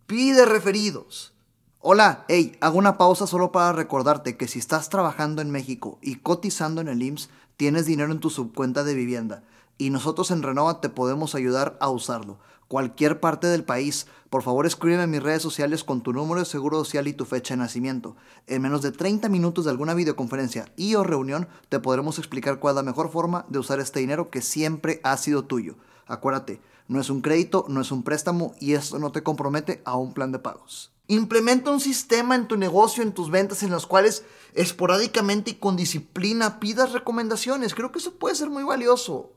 Pide 0.07 0.47
referidos. 0.47 1.35
Hola, 1.81 2.25
hey, 2.29 2.57
hago 2.63 2.79
una 2.79 2.97
pausa 2.97 3.27
solo 3.27 3.53
para 3.53 3.75
recordarte 3.75 4.39
que 4.39 4.49
si 4.49 4.59
estás 4.59 4.89
trabajando 4.89 5.43
en 5.43 5.51
México 5.51 5.99
y 6.01 6.15
cotizando 6.15 6.81
en 6.81 6.89
el 6.89 7.03
IMSS, 7.03 7.29
tienes 7.59 7.85
dinero 7.85 8.11
en 8.11 8.21
tu 8.21 8.31
subcuenta 8.31 8.85
de 8.85 8.95
vivienda 8.95 9.45
y 9.77 9.91
nosotros 9.91 10.31
en 10.31 10.43
Renova 10.43 10.81
te 10.81 10.89
podemos 10.89 11.35
ayudar 11.35 11.77
a 11.79 11.91
usarlo. 11.91 12.39
Cualquier 12.69 13.19
parte 13.19 13.47
del 13.47 13.65
país, 13.65 14.07
por 14.29 14.43
favor 14.43 14.67
escríbeme 14.67 15.05
en 15.05 15.11
mis 15.11 15.23
redes 15.23 15.41
sociales 15.41 15.85
con 15.85 16.03
tu 16.03 16.13
número 16.13 16.41
de 16.41 16.45
seguro 16.45 16.85
social 16.85 17.09
y 17.09 17.15
tu 17.15 17.25
fecha 17.25 17.55
de 17.55 17.59
nacimiento. 17.59 18.15
En 18.47 18.61
menos 18.61 18.83
de 18.83 18.93
30 18.93 19.31
minutos 19.31 19.65
de 19.65 19.71
alguna 19.71 19.95
videoconferencia 19.95 20.71
y 20.77 20.95
o 20.95 21.03
reunión 21.03 21.49
te 21.71 21.81
podremos 21.81 22.19
explicar 22.19 22.59
cuál 22.59 22.73
es 22.73 22.77
la 22.77 22.83
mejor 22.83 23.11
forma 23.11 23.47
de 23.49 23.59
usar 23.59 23.81
este 23.81 24.01
dinero 24.01 24.29
que 24.29 24.43
siempre 24.43 25.01
ha 25.03 25.17
sido 25.17 25.45
tuyo. 25.45 25.77
Acuérdate, 26.07 26.61
no 26.89 27.01
es 27.01 27.09
un 27.09 27.23
crédito, 27.23 27.65
no 27.69 27.81
es 27.81 27.91
un 27.91 28.03
préstamo 28.03 28.55
y 28.61 28.75
esto 28.75 28.99
no 28.99 29.13
te 29.13 29.23
compromete 29.23 29.81
a 29.87 29.97
un 29.97 30.13
plan 30.13 30.31
de 30.31 30.39
pagos. 30.39 30.93
Implementa 31.07 31.71
un 31.71 31.81
sistema 31.81 32.35
en 32.35 32.49
tu 32.49 32.59
negocio, 32.59 33.03
en 33.03 33.13
tus 33.13 33.31
ventas, 33.31 33.63
en 33.63 33.71
los 33.71 33.87
cuales 33.87 34.27
esporádicamente 34.53 35.53
y 35.53 35.55
con 35.55 35.75
disciplina 35.75 36.61
pidas 36.61 36.93
recomendaciones. 36.93 37.75
Creo 37.75 37.93
que 37.93 37.99
eso 37.99 38.19
puede 38.19 38.35
ser 38.35 38.51
muy 38.51 38.63
valioso. 38.63 39.33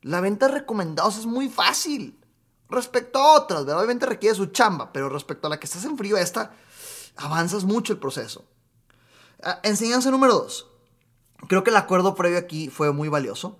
La 0.00 0.22
venta 0.22 0.46
de 0.46 0.54
recomendados 0.54 1.18
es 1.18 1.26
muy 1.26 1.50
fácil. 1.50 2.23
Respecto 2.74 3.18
a 3.18 3.34
otras, 3.34 3.64
¿verdad? 3.64 3.78
obviamente 3.78 4.06
requiere 4.06 4.34
su 4.34 4.46
chamba, 4.46 4.92
pero 4.92 5.08
respecto 5.08 5.46
a 5.46 5.50
la 5.50 5.60
que 5.60 5.66
estás 5.66 5.84
en 5.84 5.96
frío, 5.96 6.16
esta, 6.16 6.52
avanzas 7.16 7.64
mucho 7.64 7.92
el 7.92 7.98
proceso. 7.98 8.44
Ah, 9.42 9.60
enseñanza 9.62 10.10
número 10.10 10.34
dos. 10.34 10.68
Creo 11.48 11.62
que 11.62 11.70
el 11.70 11.76
acuerdo 11.76 12.14
previo 12.14 12.38
aquí 12.38 12.68
fue 12.68 12.92
muy 12.92 13.08
valioso. 13.08 13.58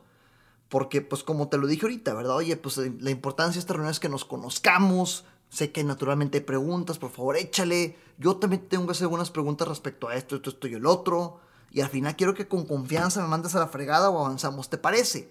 Porque, 0.69 1.03
pues, 1.03 1.23
como 1.23 1.49
te 1.49 1.59
lo 1.59 1.67
dije 1.67 1.83
ahorita, 1.83 2.15
¿verdad? 2.15 2.37
Oye, 2.37 2.57
pues 2.57 2.79
la 2.79 3.11
importancia 3.11 3.55
de 3.55 3.61
esta 3.61 3.75
reunión 3.75 3.93
es 3.93 4.01
que 4.01 4.09
nos 4.09 4.25
conozcamos, 4.25 5.25
Sé 5.55 5.71
que 5.71 5.85
naturalmente 5.85 6.39
hay 6.39 6.45
preguntas, 6.45 6.99
por 6.99 7.13
favor 7.13 7.37
échale. 7.37 7.97
Yo 8.19 8.39
también 8.39 8.69
tengo 8.69 8.87
que 8.87 8.91
hacer 8.91 9.05
algunas 9.05 9.31
preguntas 9.31 9.69
respecto 9.69 10.09
a 10.09 10.17
esto, 10.17 10.35
esto, 10.35 10.51
esto 10.51 10.67
y 10.67 10.75
el 10.75 10.85
otro. 10.85 11.39
Y 11.71 11.81
al 11.81 11.91
final 11.91 12.17
quiero 12.17 12.35
que 12.35 12.49
con 12.49 12.67
confianza 12.67 13.23
me 13.23 13.29
mandes 13.29 13.55
a 13.55 13.61
la 13.61 13.69
fregada 13.69 14.11
o 14.11 14.25
avanzamos, 14.25 14.69
¿te 14.69 14.79
parece? 14.79 15.31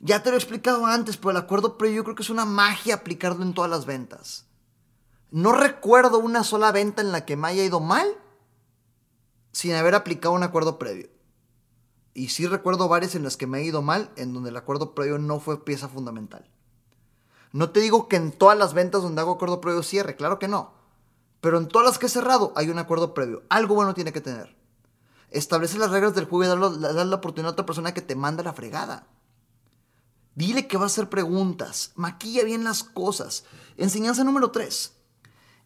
Ya 0.00 0.22
te 0.22 0.30
lo 0.30 0.36
he 0.36 0.38
explicado 0.38 0.86
antes, 0.86 1.16
pero 1.16 1.30
el 1.30 1.36
acuerdo 1.36 1.78
previo 1.78 1.96
yo 1.96 2.04
creo 2.04 2.16
que 2.16 2.22
es 2.22 2.30
una 2.30 2.44
magia 2.44 2.96
aplicarlo 2.96 3.42
en 3.42 3.54
todas 3.54 3.70
las 3.70 3.86
ventas. 3.86 4.46
No 5.30 5.52
recuerdo 5.52 6.18
una 6.18 6.44
sola 6.44 6.70
venta 6.72 7.02
en 7.02 7.12
la 7.12 7.24
que 7.24 7.36
me 7.36 7.48
haya 7.48 7.64
ido 7.64 7.80
mal 7.80 8.06
sin 9.52 9.74
haber 9.74 9.94
aplicado 9.94 10.34
un 10.34 10.42
acuerdo 10.42 10.78
previo. 10.78 11.08
Y 12.14 12.28
sí 12.28 12.46
recuerdo 12.46 12.88
varias 12.88 13.14
en 13.14 13.24
las 13.24 13.36
que 13.36 13.46
me 13.46 13.58
ha 13.58 13.62
ido 13.62 13.82
mal 13.82 14.10
en 14.16 14.32
donde 14.32 14.50
el 14.50 14.56
acuerdo 14.56 14.94
previo 14.94 15.18
no 15.18 15.40
fue 15.40 15.64
pieza 15.64 15.88
fundamental. 15.88 16.48
No 17.52 17.70
te 17.70 17.80
digo 17.80 18.08
que 18.08 18.16
en 18.16 18.32
todas 18.32 18.56
las 18.56 18.74
ventas 18.74 19.02
donde 19.02 19.20
hago 19.20 19.32
acuerdo 19.32 19.60
previo 19.60 19.82
cierre, 19.82 20.16
claro 20.16 20.38
que 20.38 20.48
no. 20.48 20.74
Pero 21.40 21.58
en 21.58 21.68
todas 21.68 21.86
las 21.86 21.98
que 21.98 22.06
he 22.06 22.10
cerrado 22.10 22.52
hay 22.54 22.70
un 22.70 22.78
acuerdo 22.78 23.14
previo. 23.14 23.42
Algo 23.48 23.74
bueno 23.74 23.94
tiene 23.94 24.12
que 24.12 24.20
tener. 24.20 24.56
Establece 25.30 25.78
las 25.78 25.90
reglas 25.90 26.14
del 26.14 26.26
juego 26.26 26.44
y 26.44 26.80
dale 26.80 27.04
la 27.04 27.16
oportunidad 27.16 27.50
a 27.50 27.52
otra 27.52 27.66
persona 27.66 27.94
que 27.94 28.02
te 28.02 28.14
manda 28.14 28.42
la 28.42 28.52
fregada. 28.52 29.06
Dile 30.36 30.68
que 30.68 30.76
va 30.76 30.84
a 30.84 30.86
hacer 30.86 31.08
preguntas. 31.08 31.92
Maquilla 31.96 32.44
bien 32.44 32.62
las 32.62 32.84
cosas. 32.84 33.44
Enseñanza 33.76 34.22
número 34.22 34.50
3. 34.50 34.92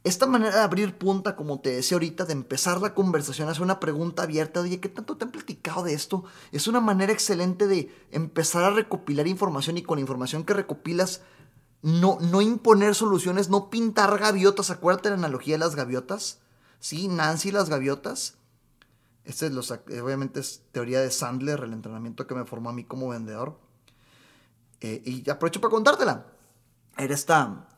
Esta 0.04 0.26
manera 0.26 0.54
de 0.54 0.62
abrir 0.62 0.96
punta, 0.96 1.36
como 1.36 1.60
te 1.60 1.70
decía 1.70 1.96
ahorita, 1.96 2.24
de 2.24 2.32
empezar 2.32 2.80
la 2.80 2.94
conversación, 2.94 3.48
hacer 3.48 3.62
una 3.62 3.80
pregunta 3.80 4.22
abierta, 4.22 4.60
oye, 4.60 4.80
¿qué 4.80 4.88
tanto 4.88 5.16
te 5.18 5.24
han 5.24 5.32
platicado 5.32 5.82
de 5.82 5.92
esto? 5.92 6.24
Es 6.52 6.68
una 6.68 6.80
manera 6.80 7.12
excelente 7.12 7.66
de 7.66 7.92
empezar 8.10 8.64
a 8.64 8.70
recopilar 8.70 9.26
información 9.26 9.76
y 9.76 9.82
con 9.82 9.98
la 9.98 10.02
información 10.02 10.44
que 10.44 10.54
recopilas 10.54 11.20
no, 11.82 12.18
no 12.20 12.40
imponer 12.40 12.94
soluciones, 12.94 13.50
no 13.50 13.70
pintar 13.70 14.16
gaviotas. 14.18 14.70
Acuérdate 14.70 15.10
la 15.10 15.16
analogía 15.16 15.54
de 15.54 15.58
las 15.58 15.74
gaviotas. 15.74 16.38
Sí, 16.78 17.08
Nancy 17.08 17.50
las 17.50 17.68
gaviotas. 17.68 18.36
Este 19.24 19.46
es 19.46 19.52
los, 19.52 19.70
obviamente 19.70 20.40
es 20.40 20.62
teoría 20.72 21.00
de 21.00 21.10
Sandler, 21.10 21.60
el 21.64 21.72
entrenamiento 21.72 22.26
que 22.26 22.36
me 22.36 22.46
formó 22.46 22.70
a 22.70 22.72
mí 22.72 22.84
como 22.84 23.08
vendedor. 23.08 23.58
Eh, 24.80 25.02
y 25.04 25.30
aprovecho 25.30 25.60
para 25.60 25.70
contártela. 25.70 26.26
Era 26.96 27.14
esta, 27.14 27.68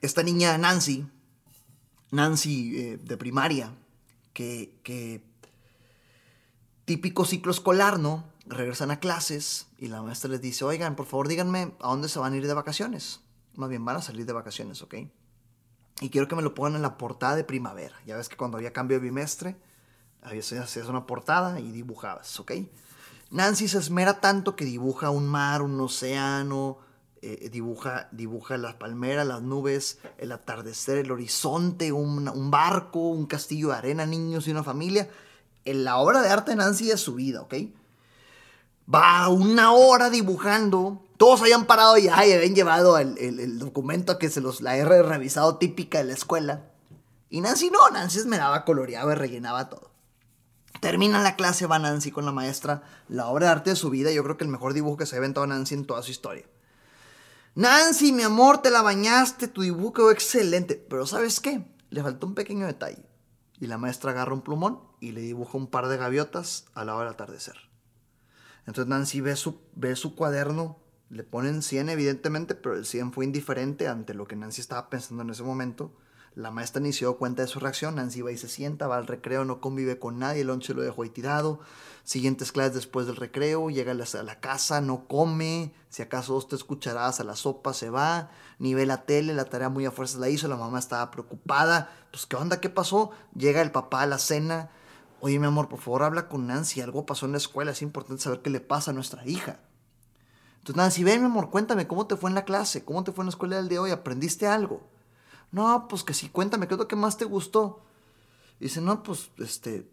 esta 0.00 0.22
niña 0.22 0.56
Nancy, 0.58 1.06
Nancy 2.10 2.78
eh, 2.78 2.96
de 2.98 3.16
primaria, 3.16 3.74
que, 4.32 5.22
típico 6.84 7.24
ciclo 7.24 7.52
escolar, 7.52 7.98
¿no? 7.98 8.24
regresan 8.46 8.90
a 8.90 8.98
clases 8.98 9.68
y 9.78 9.86
la 9.86 10.02
maestra 10.02 10.30
les 10.30 10.40
dice, 10.40 10.64
oigan, 10.64 10.96
por 10.96 11.06
favor 11.06 11.28
díganme 11.28 11.72
a 11.80 11.88
dónde 11.88 12.08
se 12.08 12.18
van 12.18 12.32
a 12.32 12.36
ir 12.36 12.46
de 12.46 12.54
vacaciones. 12.54 13.20
Más 13.54 13.68
bien 13.68 13.84
van 13.84 13.96
a 13.96 14.02
salir 14.02 14.26
de 14.26 14.32
vacaciones, 14.32 14.82
¿ok? 14.82 14.94
Y 16.00 16.10
quiero 16.10 16.26
que 16.26 16.34
me 16.34 16.42
lo 16.42 16.54
pongan 16.54 16.76
en 16.76 16.82
la 16.82 16.98
portada 16.98 17.36
de 17.36 17.44
primavera. 17.44 17.94
Ya 18.06 18.16
ves 18.16 18.28
que 18.28 18.36
cuando 18.36 18.56
había 18.56 18.72
cambio 18.72 18.98
de 18.98 19.04
bimestre, 19.04 19.56
hacías 20.22 20.86
una 20.86 21.06
portada 21.06 21.60
y 21.60 21.70
dibujabas, 21.70 22.40
¿ok? 22.40 22.52
Nancy 23.30 23.68
se 23.68 23.78
esmera 23.78 24.20
tanto 24.20 24.56
que 24.56 24.64
dibuja 24.64 25.10
un 25.10 25.26
mar, 25.26 25.62
un 25.62 25.80
océano, 25.80 26.78
eh, 27.22 27.48
dibuja, 27.50 28.08
dibuja 28.12 28.56
las 28.56 28.74
palmeras, 28.74 29.26
las 29.26 29.42
nubes, 29.42 29.98
el 30.18 30.32
atardecer, 30.32 30.98
el 30.98 31.12
horizonte, 31.12 31.92
un, 31.92 32.50
barco, 32.50 32.98
un 33.00 33.26
castillo 33.26 33.68
de 33.68 33.76
arena, 33.76 34.06
niños 34.06 34.48
y 34.48 34.50
una 34.50 34.64
familia. 34.64 35.08
En 35.64 35.84
la 35.84 35.98
obra 35.98 36.22
de 36.22 36.30
arte 36.30 36.52
de 36.52 36.56
Nancy 36.56 36.90
es 36.90 37.00
su 37.00 37.14
vida, 37.14 37.42
¿ok? 37.42 37.54
va 38.92 39.28
una 39.28 39.72
hora 39.72 40.10
dibujando. 40.10 41.02
Todos 41.16 41.42
habían 41.42 41.66
parado 41.66 41.98
y 41.98 42.08
habían 42.08 42.54
llevado 42.54 42.98
el, 42.98 43.58
documento 43.58 44.18
que 44.18 44.30
se 44.30 44.40
los 44.40 44.62
la 44.62 44.76
he 44.76 44.84
revisado 44.84 45.56
típica 45.56 45.98
de 45.98 46.04
la 46.04 46.14
escuela. 46.14 46.70
Y 47.28 47.40
Nancy 47.40 47.70
no, 47.70 47.88
Nancy 47.90 48.18
esmeraba, 48.18 48.64
coloreaba 48.64 49.12
y 49.12 49.16
rellenaba 49.16 49.68
todo. 49.68 49.89
Termina 50.80 51.22
la 51.22 51.36
clase, 51.36 51.66
va 51.66 51.78
Nancy 51.78 52.10
con 52.10 52.24
la 52.24 52.32
maestra, 52.32 52.82
la 53.08 53.26
obra 53.26 53.46
de 53.46 53.52
arte 53.52 53.70
de 53.70 53.76
su 53.76 53.90
vida. 53.90 54.10
Yo 54.10 54.24
creo 54.24 54.36
que 54.36 54.44
el 54.44 54.50
mejor 54.50 54.72
dibujo 54.72 54.96
que 54.96 55.06
se 55.06 55.14
ha 55.14 55.18
inventado 55.18 55.46
Nancy 55.46 55.74
en 55.74 55.84
toda 55.84 56.02
su 56.02 56.10
historia. 56.10 56.46
Nancy, 57.54 58.12
mi 58.12 58.22
amor, 58.22 58.62
te 58.62 58.70
la 58.70 58.80
bañaste, 58.80 59.48
tu 59.48 59.62
dibujo 59.62 60.10
excelente. 60.10 60.76
Pero 60.88 61.06
¿sabes 61.06 61.40
qué? 61.40 61.66
Le 61.90 62.02
faltó 62.02 62.26
un 62.26 62.34
pequeño 62.34 62.66
detalle. 62.66 63.04
Y 63.58 63.66
la 63.66 63.76
maestra 63.76 64.12
agarra 64.12 64.32
un 64.32 64.40
plumón 64.40 64.80
y 65.00 65.12
le 65.12 65.20
dibuja 65.20 65.58
un 65.58 65.66
par 65.66 65.88
de 65.88 65.98
gaviotas 65.98 66.64
a 66.74 66.84
la 66.84 66.94
hora 66.94 67.04
del 67.04 67.14
atardecer. 67.14 67.56
Entonces 68.66 68.88
Nancy 68.88 69.20
ve 69.20 69.36
su, 69.36 69.60
ve 69.74 69.96
su 69.96 70.14
cuaderno, 70.14 70.78
le 71.10 71.24
ponen 71.24 71.62
100 71.62 71.90
evidentemente, 71.90 72.54
pero 72.54 72.76
el 72.76 72.86
100 72.86 73.12
fue 73.12 73.24
indiferente 73.24 73.88
ante 73.88 74.14
lo 74.14 74.26
que 74.26 74.36
Nancy 74.36 74.60
estaba 74.60 74.88
pensando 74.88 75.22
en 75.22 75.30
ese 75.30 75.42
momento. 75.42 75.92
La 76.34 76.50
maestra 76.50 76.80
ni 76.80 76.92
se 76.92 77.00
dio 77.00 77.16
cuenta 77.16 77.42
de 77.42 77.48
su 77.48 77.58
reacción. 77.58 77.96
Nancy 77.96 78.22
va 78.22 78.30
y 78.32 78.38
se 78.38 78.48
sienta, 78.48 78.86
va 78.86 78.96
al 78.96 79.06
recreo, 79.06 79.44
no 79.44 79.60
convive 79.60 79.98
con 79.98 80.18
nadie, 80.18 80.42
el 80.42 80.46
lonche 80.46 80.74
lo 80.74 80.82
dejó 80.82 81.02
ahí 81.02 81.10
tirado. 81.10 81.60
Siguientes 82.04 82.52
clases 82.52 82.74
después 82.74 83.06
del 83.06 83.16
recreo, 83.16 83.68
llega 83.68 83.92
a 83.92 84.22
la 84.22 84.40
casa, 84.40 84.80
no 84.80 85.06
come, 85.06 85.74
si 85.88 86.02
acaso 86.02 86.34
dos, 86.34 86.48
tres 86.48 86.64
cucharadas 86.64 87.20
a 87.20 87.24
la 87.24 87.36
sopa, 87.36 87.74
se 87.74 87.90
va, 87.90 88.30
ni 88.58 88.74
ve 88.74 88.86
la 88.86 89.04
tele, 89.04 89.34
la 89.34 89.44
tarea 89.44 89.68
muy 89.68 89.86
a 89.86 89.90
fuerzas 89.90 90.20
la 90.20 90.28
hizo, 90.28 90.48
la 90.48 90.56
mamá 90.56 90.78
estaba 90.78 91.10
preocupada. 91.10 91.92
Pues, 92.10 92.26
¿qué 92.26 92.36
onda? 92.36 92.60
¿Qué 92.60 92.70
pasó? 92.70 93.10
Llega 93.34 93.60
el 93.60 93.72
papá 93.72 94.02
a 94.02 94.06
la 94.06 94.18
cena, 94.18 94.70
Oye, 95.22 95.38
mi 95.38 95.46
amor, 95.46 95.68
por 95.68 95.80
favor, 95.80 96.02
habla 96.02 96.28
con 96.28 96.46
Nancy. 96.46 96.80
Algo 96.80 97.04
pasó 97.04 97.26
en 97.26 97.32
la 97.32 97.38
escuela. 97.38 97.72
Es 97.72 97.82
importante 97.82 98.22
saber 98.22 98.40
qué 98.40 98.48
le 98.48 98.60
pasa 98.60 98.90
a 98.90 98.94
nuestra 98.94 99.26
hija. 99.26 99.60
Entonces, 100.58 100.76
Nancy, 100.76 101.04
ven, 101.04 101.20
mi 101.20 101.26
amor, 101.26 101.50
cuéntame 101.50 101.86
cómo 101.86 102.06
te 102.06 102.16
fue 102.16 102.30
en 102.30 102.34
la 102.34 102.46
clase. 102.46 102.84
¿Cómo 102.84 103.04
te 103.04 103.12
fue 103.12 103.22
en 103.22 103.26
la 103.26 103.30
escuela 103.30 103.56
del 103.56 103.68
día 103.68 103.76
de 103.76 103.84
hoy? 103.84 103.90
¿Aprendiste 103.90 104.46
algo? 104.46 104.88
No, 105.52 105.88
pues 105.88 106.04
que 106.04 106.14
sí, 106.14 106.28
cuéntame, 106.28 106.68
¿qué 106.68 106.74
es 106.74 106.78
lo 106.78 106.88
que 106.88 106.96
más 106.96 107.16
te 107.16 107.24
gustó? 107.24 107.82
dice, 108.60 108.80
no, 108.80 109.02
pues, 109.02 109.30
este, 109.38 109.90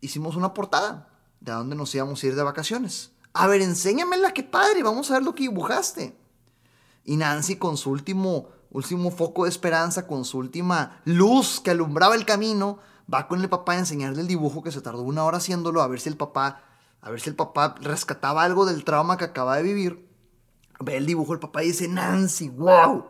hicimos 0.00 0.36
una 0.36 0.52
portada 0.52 1.08
de 1.40 1.52
a 1.52 1.56
dónde 1.56 1.74
nos 1.74 1.94
íbamos 1.94 2.22
a 2.22 2.26
ir 2.26 2.36
de 2.36 2.42
vacaciones. 2.42 3.12
A 3.32 3.46
ver, 3.46 3.62
enséñamela, 3.62 4.32
qué 4.32 4.42
padre, 4.42 4.82
vamos 4.82 5.10
a 5.10 5.14
ver 5.14 5.22
lo 5.22 5.34
que 5.34 5.44
dibujaste. 5.44 6.16
Y 7.04 7.16
Nancy 7.16 7.56
con 7.56 7.76
su 7.76 7.90
último, 7.90 8.48
último 8.70 9.10
foco 9.10 9.44
de 9.44 9.50
esperanza, 9.50 10.06
con 10.06 10.24
su 10.24 10.38
última 10.38 11.00
luz 11.04 11.60
que 11.60 11.70
alumbraba 11.70 12.14
el 12.14 12.26
camino, 12.26 12.78
va 13.12 13.26
con 13.26 13.40
el 13.40 13.48
papá 13.48 13.72
a 13.72 13.78
enseñarle 13.78 14.20
el 14.20 14.28
dibujo 14.28 14.62
que 14.62 14.72
se 14.72 14.82
tardó 14.82 15.02
una 15.02 15.24
hora 15.24 15.38
haciéndolo, 15.38 15.80
a 15.80 15.88
ver 15.88 16.00
si 16.00 16.10
el 16.10 16.16
papá, 16.16 16.62
a 17.00 17.10
ver 17.10 17.20
si 17.20 17.30
el 17.30 17.36
papá 17.36 17.74
rescataba 17.80 18.42
algo 18.42 18.66
del 18.66 18.84
trauma 18.84 19.16
que 19.16 19.24
acaba 19.24 19.56
de 19.56 19.62
vivir. 19.62 20.06
Ve 20.80 20.96
el 20.96 21.06
dibujo, 21.06 21.32
el 21.32 21.40
papá 21.40 21.60
dice, 21.60 21.88
Nancy, 21.88 22.48
wow, 22.48 23.06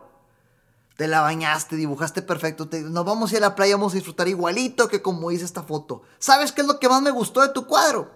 te 1.01 1.07
la 1.07 1.21
bañaste, 1.21 1.77
dibujaste 1.77 2.21
perfecto, 2.21 2.69
nos 2.71 3.03
vamos 3.03 3.31
a 3.31 3.37
ir 3.37 3.43
a 3.43 3.47
la 3.47 3.55
playa, 3.55 3.75
vamos 3.75 3.93
a 3.93 3.95
disfrutar 3.95 4.27
igualito 4.27 4.87
que 4.87 5.01
como 5.01 5.31
dice 5.31 5.45
esta 5.45 5.63
foto. 5.63 6.03
¿Sabes 6.19 6.51
qué 6.51 6.61
es 6.61 6.67
lo 6.67 6.77
que 6.77 6.87
más 6.87 7.01
me 7.01 7.09
gustó 7.09 7.41
de 7.41 7.49
tu 7.49 7.65
cuadro? 7.65 8.11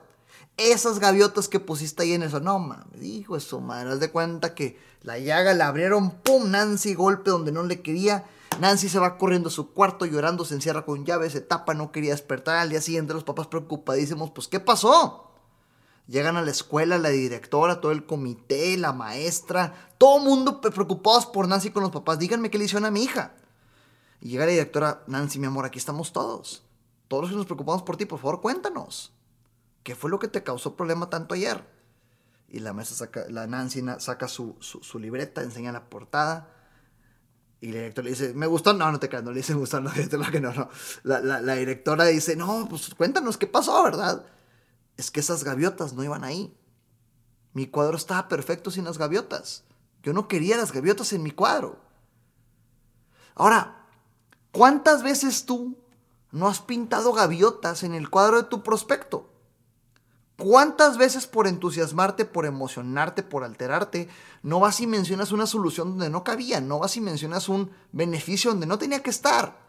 Esas 0.56 1.00
gaviotas 1.00 1.48
que 1.48 1.60
pusiste 1.60 2.04
ahí 2.04 2.13
en 2.13 2.22
eso. 2.22 2.39
No 2.39 2.60
mames, 2.60 3.01
hijo 3.01 3.38
eso, 3.38 3.60
madre. 3.60 3.94
Haz 3.94 4.00
de 4.00 4.12
cuenta 4.12 4.54
que 4.54 4.80
la 5.01 5.18
llaga 5.18 5.56
la 5.56 5.65
abrieron, 5.65 6.12
pum, 6.12 6.51
Nancy, 6.51 6.94
golpe 6.94 7.32
donde 7.32 7.51
no 7.51 7.63
le 7.63 7.82
quería 7.82 8.25
Nancy 8.60 8.88
se 8.88 9.00
va 9.00 9.18
corriendo 9.18 9.50
a 9.50 9.51
su 9.51 9.72
cuarto 9.72 10.06
llorando, 10.06 10.46
se 10.46 10.54
encierra 10.54 10.86
con 10.86 11.06
llaves, 11.06 11.34
se 11.34 11.42
tapa, 11.42 11.74
no 11.74 11.92
quería 11.92 12.12
despertar. 12.12 12.58
Al 12.58 12.70
día 12.70 12.82
siguiente 12.82 13.15
los 13.15 13.24
papás 13.24 13.48
preocupadísimos, 13.48 14.30
pues 14.30 14.48
¿qué 14.48 14.60
pasó? 14.60 15.32
Llegan 16.08 16.38
a 16.38 16.44
la 16.44 16.52
escuela, 16.52 17.00
la 17.00 17.10
directora, 17.10 17.82
todo 17.82 17.92
el 17.92 18.06
comité, 18.06 18.78
la 18.78 18.94
maestra, 18.94 19.90
todo 19.98 20.20
mundo 20.20 20.62
preocupados 20.62 21.26
por 21.26 21.48
Nancy 21.48 21.72
con 21.72 21.82
los 21.82 21.92
papás. 21.92 22.20
Díganme 22.20 22.52
qué 22.52 22.60
le 22.60 22.66
hicieron 22.66 22.86
a 22.86 22.92
mi 22.92 23.04
hija. 23.04 23.34
Y 24.22 24.30
llega 24.30 24.46
la 24.46 24.52
directora, 24.52 25.04
Nancy, 25.08 25.40
mi 25.40 25.48
amor, 25.48 25.66
aquí 25.66 25.80
estamos 25.80 26.14
todos. 26.14 26.64
Todos 27.08 27.24
los 27.24 27.32
que 27.32 27.38
nos 27.38 27.46
preocupamos 27.46 27.84
por 27.84 27.98
ti, 27.98 28.06
por 28.06 28.20
favor, 28.20 28.42
cuéntanos. 28.42 29.14
¿Qué 29.84 29.96
fue 29.96 30.10
lo 30.10 30.20
que 30.20 30.28
te 30.28 30.44
causó 30.44 30.76
problema 30.76 31.10
tanto 31.10 31.34
ayer? 31.34 31.64
Y 32.50 32.60
la 32.60 32.74
maestra 32.74 32.98
saca, 32.98 33.26
la 33.30 33.48
Nancy 33.48 33.84
saca 34.00 34.28
su, 34.28 34.56
su, 34.60 35.00
libreta, 35.00 35.42
enseña 35.42 35.72
la 35.72 35.90
portada. 35.90 36.52
Y 37.62 37.68
la 37.72 37.80
directora 37.80 38.06
le 38.06 38.12
dice, 38.12 38.34
¿me 38.36 38.46
gustó? 38.46 38.74
No, 38.74 38.92
no 38.92 39.00
te 39.00 39.10
creas, 39.10 39.24
no 39.24 39.32
le 39.32 39.38
dice, 39.38 39.54
me 39.54 39.60
gustó, 39.60 39.82
no, 39.82 39.92
que 40.32 40.40
no, 40.40 40.54
no. 40.54 40.70
La, 41.04 41.20
la, 41.20 41.42
la 41.42 41.56
directora 41.56 42.06
dice, 42.06 42.36
no, 42.36 42.68
pues 42.70 42.94
cuéntanos 42.94 43.38
qué 43.38 43.48
pasó, 43.48 43.84
¿verdad? 43.84 44.24
Es 44.98 45.12
que 45.12 45.20
esas 45.20 45.44
gaviotas 45.44 45.94
no 45.94 46.04
iban 46.04 46.24
ahí. 46.24 46.56
Mi 47.54 47.68
cuadro 47.68 47.98
estaba 47.98 48.28
perfecto 48.28 48.72
sin 48.72 48.86
las 48.86 48.98
gaviotas. 48.98 49.64
Yo 50.04 50.14
no 50.14 50.28
quería 50.28 50.58
las 50.58 50.72
gaviotas 50.72 51.14
en 51.14 51.24
mi 51.24 51.32
cuadro. 51.32 51.80
Ahora, 53.34 53.88
¿cuántas 54.52 55.04
veces 55.04 55.46
tú 55.46 55.78
no 56.32 56.48
has 56.48 56.60
pintado 56.62 57.14
gaviotas 57.14 57.84
en 57.84 57.94
el 57.94 58.10
cuadro 58.10 58.42
de 58.42 58.50
tu 58.50 58.62
prospecto? 58.62 59.30
¿Cuántas 60.38 60.98
veces 60.98 61.28
por 61.28 61.48
entusiasmarte, 61.48 62.25
por 62.25 62.46
emocionarte, 62.46 63.24
por 63.24 63.46
alterarte, 63.46 64.10
no 64.44 64.60
vas 64.60 64.82
y 64.82 64.88
mencionas 64.88 65.32
una 65.32 65.48
solución 65.48 65.92
donde 65.92 66.10
no 66.10 66.25
cabía, 66.25 66.60
no 66.60 66.80
vas 66.80 66.98
y 66.98 67.02
mencionas 67.02 67.48
un 67.48 67.72
beneficio 67.94 68.52
donde 68.52 68.68
no 68.68 68.78
tenía 68.78 69.02
que 69.02 69.10
estar? 69.10 69.65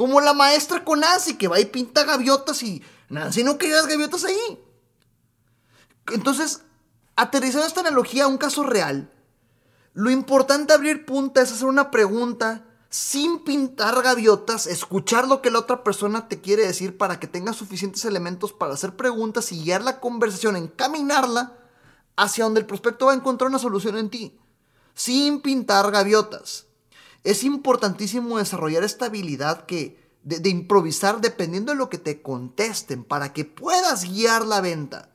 Como 0.00 0.22
la 0.22 0.32
maestra 0.32 0.82
con 0.82 1.00
Nancy 1.00 1.34
que 1.34 1.46
va 1.46 1.60
y 1.60 1.66
pinta 1.66 2.04
gaviotas 2.04 2.62
y 2.62 2.82
Nancy 3.10 3.44
no 3.44 3.58
quería 3.58 3.76
las 3.76 3.86
gaviotas 3.86 4.24
ahí. 4.24 4.58
Entonces, 6.14 6.62
aterrizando 7.16 7.66
esta 7.66 7.80
analogía 7.80 8.24
a 8.24 8.28
un 8.28 8.38
caso 8.38 8.62
real, 8.62 9.12
lo 9.92 10.08
importante 10.08 10.72
abrir 10.72 11.04
punta 11.04 11.42
es 11.42 11.52
hacer 11.52 11.66
una 11.66 11.90
pregunta 11.90 12.64
sin 12.88 13.44
pintar 13.44 14.02
gaviotas, 14.02 14.66
escuchar 14.66 15.28
lo 15.28 15.42
que 15.42 15.50
la 15.50 15.58
otra 15.58 15.84
persona 15.84 16.28
te 16.28 16.40
quiere 16.40 16.66
decir 16.66 16.96
para 16.96 17.20
que 17.20 17.26
tengas 17.26 17.56
suficientes 17.56 18.02
elementos 18.06 18.54
para 18.54 18.72
hacer 18.72 18.96
preguntas 18.96 19.52
y 19.52 19.62
guiar 19.62 19.82
la 19.82 20.00
conversación, 20.00 20.56
encaminarla 20.56 21.58
hacia 22.16 22.44
donde 22.44 22.60
el 22.60 22.66
prospecto 22.66 23.04
va 23.04 23.12
a 23.12 23.16
encontrar 23.16 23.50
una 23.50 23.58
solución 23.58 23.98
en 23.98 24.08
ti, 24.08 24.40
sin 24.94 25.42
pintar 25.42 25.90
gaviotas. 25.90 26.69
Es 27.24 27.44
importantísimo 27.44 28.38
desarrollar 28.38 28.82
esta 28.82 29.06
habilidad 29.06 29.66
que, 29.66 30.00
de, 30.22 30.48
improvisar 30.48 31.20
dependiendo 31.20 31.72
de 31.72 31.78
lo 31.78 31.90
que 31.90 31.98
te 31.98 32.22
contesten 32.22 33.04
para 33.04 33.32
que 33.32 33.44
puedas 33.44 34.04
guiar 34.04 34.46
la 34.46 34.60
venta. 34.60 35.10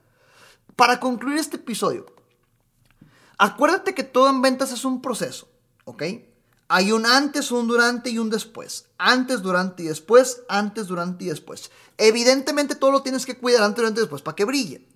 Para 0.75 0.99
concluir 0.99 1.37
este 1.37 1.57
episodio, 1.57 2.05
acuérdate 3.37 3.95
que 3.95 4.03
todo 4.03 4.29
en 4.29 4.41
ventas 4.41 4.71
es 4.71 4.85
un 4.85 5.01
proceso, 5.01 5.47
¿ok? 5.85 6.03
Hay 6.67 6.91
un 6.91 7.05
antes, 7.05 7.51
un 7.51 7.67
durante 7.67 8.09
y 8.09 8.17
un 8.17 8.29
después. 8.29 8.87
Antes, 8.97 9.41
durante 9.41 9.83
y 9.83 9.87
después, 9.87 10.41
antes, 10.49 10.87
durante 10.87 11.25
y 11.25 11.27
después. 11.27 11.69
Evidentemente 11.97 12.75
todo 12.75 12.91
lo 12.91 13.03
tienes 13.03 13.25
que 13.25 13.37
cuidar 13.37 13.63
antes, 13.63 13.77
durante 13.77 13.99
y 13.99 14.03
después 14.03 14.21
para 14.21 14.35
que 14.35 14.45
brille. 14.45 14.87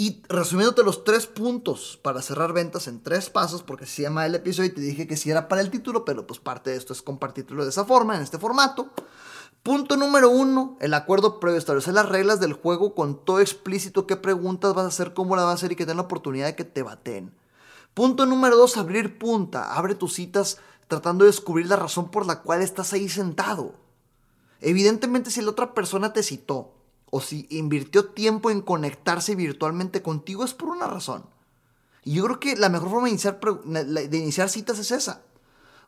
Y 0.00 0.22
resumiéndote 0.28 0.84
los 0.84 1.02
tres 1.02 1.26
puntos 1.26 1.98
para 2.00 2.22
cerrar 2.22 2.52
ventas 2.52 2.86
en 2.86 3.02
tres 3.02 3.30
pasos, 3.30 3.64
porque 3.64 3.84
se 3.84 4.02
llama 4.02 4.26
el 4.26 4.36
episodio 4.36 4.70
y 4.70 4.72
te 4.72 4.80
dije 4.80 5.08
que 5.08 5.16
sí 5.16 5.28
era 5.28 5.48
para 5.48 5.60
el 5.60 5.72
título, 5.72 6.04
pero 6.04 6.24
pues 6.24 6.38
parte 6.38 6.70
de 6.70 6.76
esto 6.76 6.92
es 6.92 7.02
compartirlo 7.02 7.64
de 7.64 7.70
esa 7.70 7.84
forma, 7.84 8.14
en 8.14 8.22
este 8.22 8.38
formato. 8.38 8.90
Punto 9.64 9.96
número 9.96 10.30
uno, 10.30 10.76
el 10.80 10.94
acuerdo 10.94 11.40
previo, 11.40 11.58
establecer 11.58 11.94
las 11.94 12.08
reglas 12.08 12.38
del 12.38 12.52
juego 12.52 12.94
con 12.94 13.24
todo 13.24 13.40
explícito, 13.40 14.06
qué 14.06 14.14
preguntas 14.14 14.72
vas 14.72 14.84
a 14.84 14.88
hacer, 14.88 15.14
cómo 15.14 15.34
la 15.34 15.42
vas 15.42 15.50
a 15.50 15.54
hacer 15.54 15.72
y 15.72 15.74
que 15.74 15.84
den 15.84 15.96
la 15.96 16.04
oportunidad 16.04 16.46
de 16.46 16.54
que 16.54 16.62
te 16.62 16.84
baten. 16.84 17.34
Punto 17.92 18.24
número 18.24 18.56
dos, 18.56 18.76
abrir 18.76 19.18
punta, 19.18 19.74
abre 19.74 19.96
tus 19.96 20.14
citas 20.14 20.58
tratando 20.86 21.24
de 21.24 21.30
descubrir 21.30 21.66
la 21.66 21.74
razón 21.74 22.12
por 22.12 22.24
la 22.24 22.42
cual 22.42 22.62
estás 22.62 22.92
ahí 22.92 23.08
sentado. 23.08 23.74
Evidentemente 24.60 25.32
si 25.32 25.42
la 25.42 25.50
otra 25.50 25.74
persona 25.74 26.12
te 26.12 26.22
citó 26.22 26.77
o 27.10 27.20
si 27.20 27.46
invirtió 27.50 28.06
tiempo 28.06 28.50
en 28.50 28.60
conectarse 28.60 29.34
virtualmente 29.34 30.02
contigo 30.02 30.44
es 30.44 30.54
por 30.54 30.68
una 30.68 30.86
razón. 30.86 31.24
Y 32.04 32.14
yo 32.14 32.24
creo 32.24 32.40
que 32.40 32.56
la 32.56 32.68
mejor 32.68 32.90
forma 32.90 33.04
de 33.04 33.10
iniciar, 33.10 33.40
de 33.40 34.18
iniciar 34.18 34.48
citas 34.48 34.78
es 34.78 34.90
esa. 34.90 35.22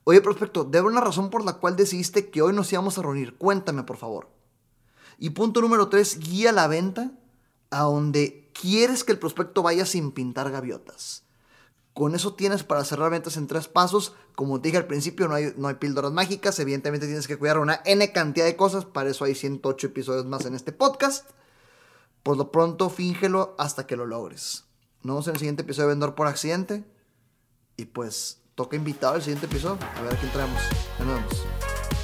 Oye, 0.04 0.20
prospecto, 0.20 0.64
debe 0.64 0.88
una 0.88 1.00
razón 1.00 1.30
por 1.30 1.44
la 1.44 1.54
cual 1.54 1.76
decidiste 1.76 2.30
que 2.30 2.42
hoy 2.42 2.52
nos 2.52 2.72
íbamos 2.72 2.98
a 2.98 3.02
reunir. 3.02 3.36
Cuéntame, 3.36 3.82
por 3.82 3.96
favor. 3.96 4.28
Y 5.18 5.30
punto 5.30 5.60
número 5.60 5.88
tres, 5.88 6.18
guía 6.18 6.52
la 6.52 6.66
venta 6.66 7.12
a 7.70 7.82
donde 7.82 8.50
quieres 8.52 9.04
que 9.04 9.12
el 9.12 9.18
prospecto 9.18 9.62
vaya 9.62 9.84
sin 9.84 10.12
pintar 10.12 10.50
gaviotas. 10.50 11.24
Con 11.94 12.14
eso 12.14 12.34
tienes 12.34 12.62
para 12.62 12.84
cerrar 12.84 13.10
ventas 13.10 13.36
en 13.36 13.46
tres 13.46 13.68
pasos. 13.68 14.14
Como 14.34 14.60
te 14.60 14.68
dije 14.68 14.78
al 14.78 14.86
principio, 14.86 15.28
no 15.28 15.34
hay, 15.34 15.52
no 15.56 15.68
hay 15.68 15.74
píldoras 15.74 16.12
mágicas. 16.12 16.58
Evidentemente 16.58 17.06
tienes 17.06 17.26
que 17.26 17.36
cuidar 17.36 17.58
una 17.58 17.80
N 17.84 18.12
cantidad 18.12 18.46
de 18.46 18.56
cosas. 18.56 18.84
Para 18.84 19.10
eso 19.10 19.24
hay 19.24 19.34
108 19.34 19.88
episodios 19.88 20.26
más 20.26 20.46
en 20.46 20.54
este 20.54 20.72
podcast. 20.72 21.30
Por 22.22 22.36
lo 22.36 22.52
pronto, 22.52 22.90
fíngelo 22.90 23.54
hasta 23.58 23.86
que 23.86 23.96
lo 23.96 24.06
logres. 24.06 24.64
Nos 25.02 25.14
vemos 25.14 25.28
en 25.28 25.34
el 25.34 25.38
siguiente 25.38 25.62
episodio 25.62 25.88
de 25.88 25.94
Vendedor 25.94 26.14
por 26.14 26.26
Accidente. 26.26 26.84
Y 27.76 27.86
pues, 27.86 28.40
toca 28.54 28.76
invitado 28.76 29.14
al 29.14 29.22
siguiente 29.22 29.46
episodio. 29.46 29.78
A 29.96 30.02
ver 30.02 30.14
a 30.14 30.16
quién 30.16 30.32
traemos. 30.32 30.60
Nos 30.98 31.08
vemos. 31.08 31.69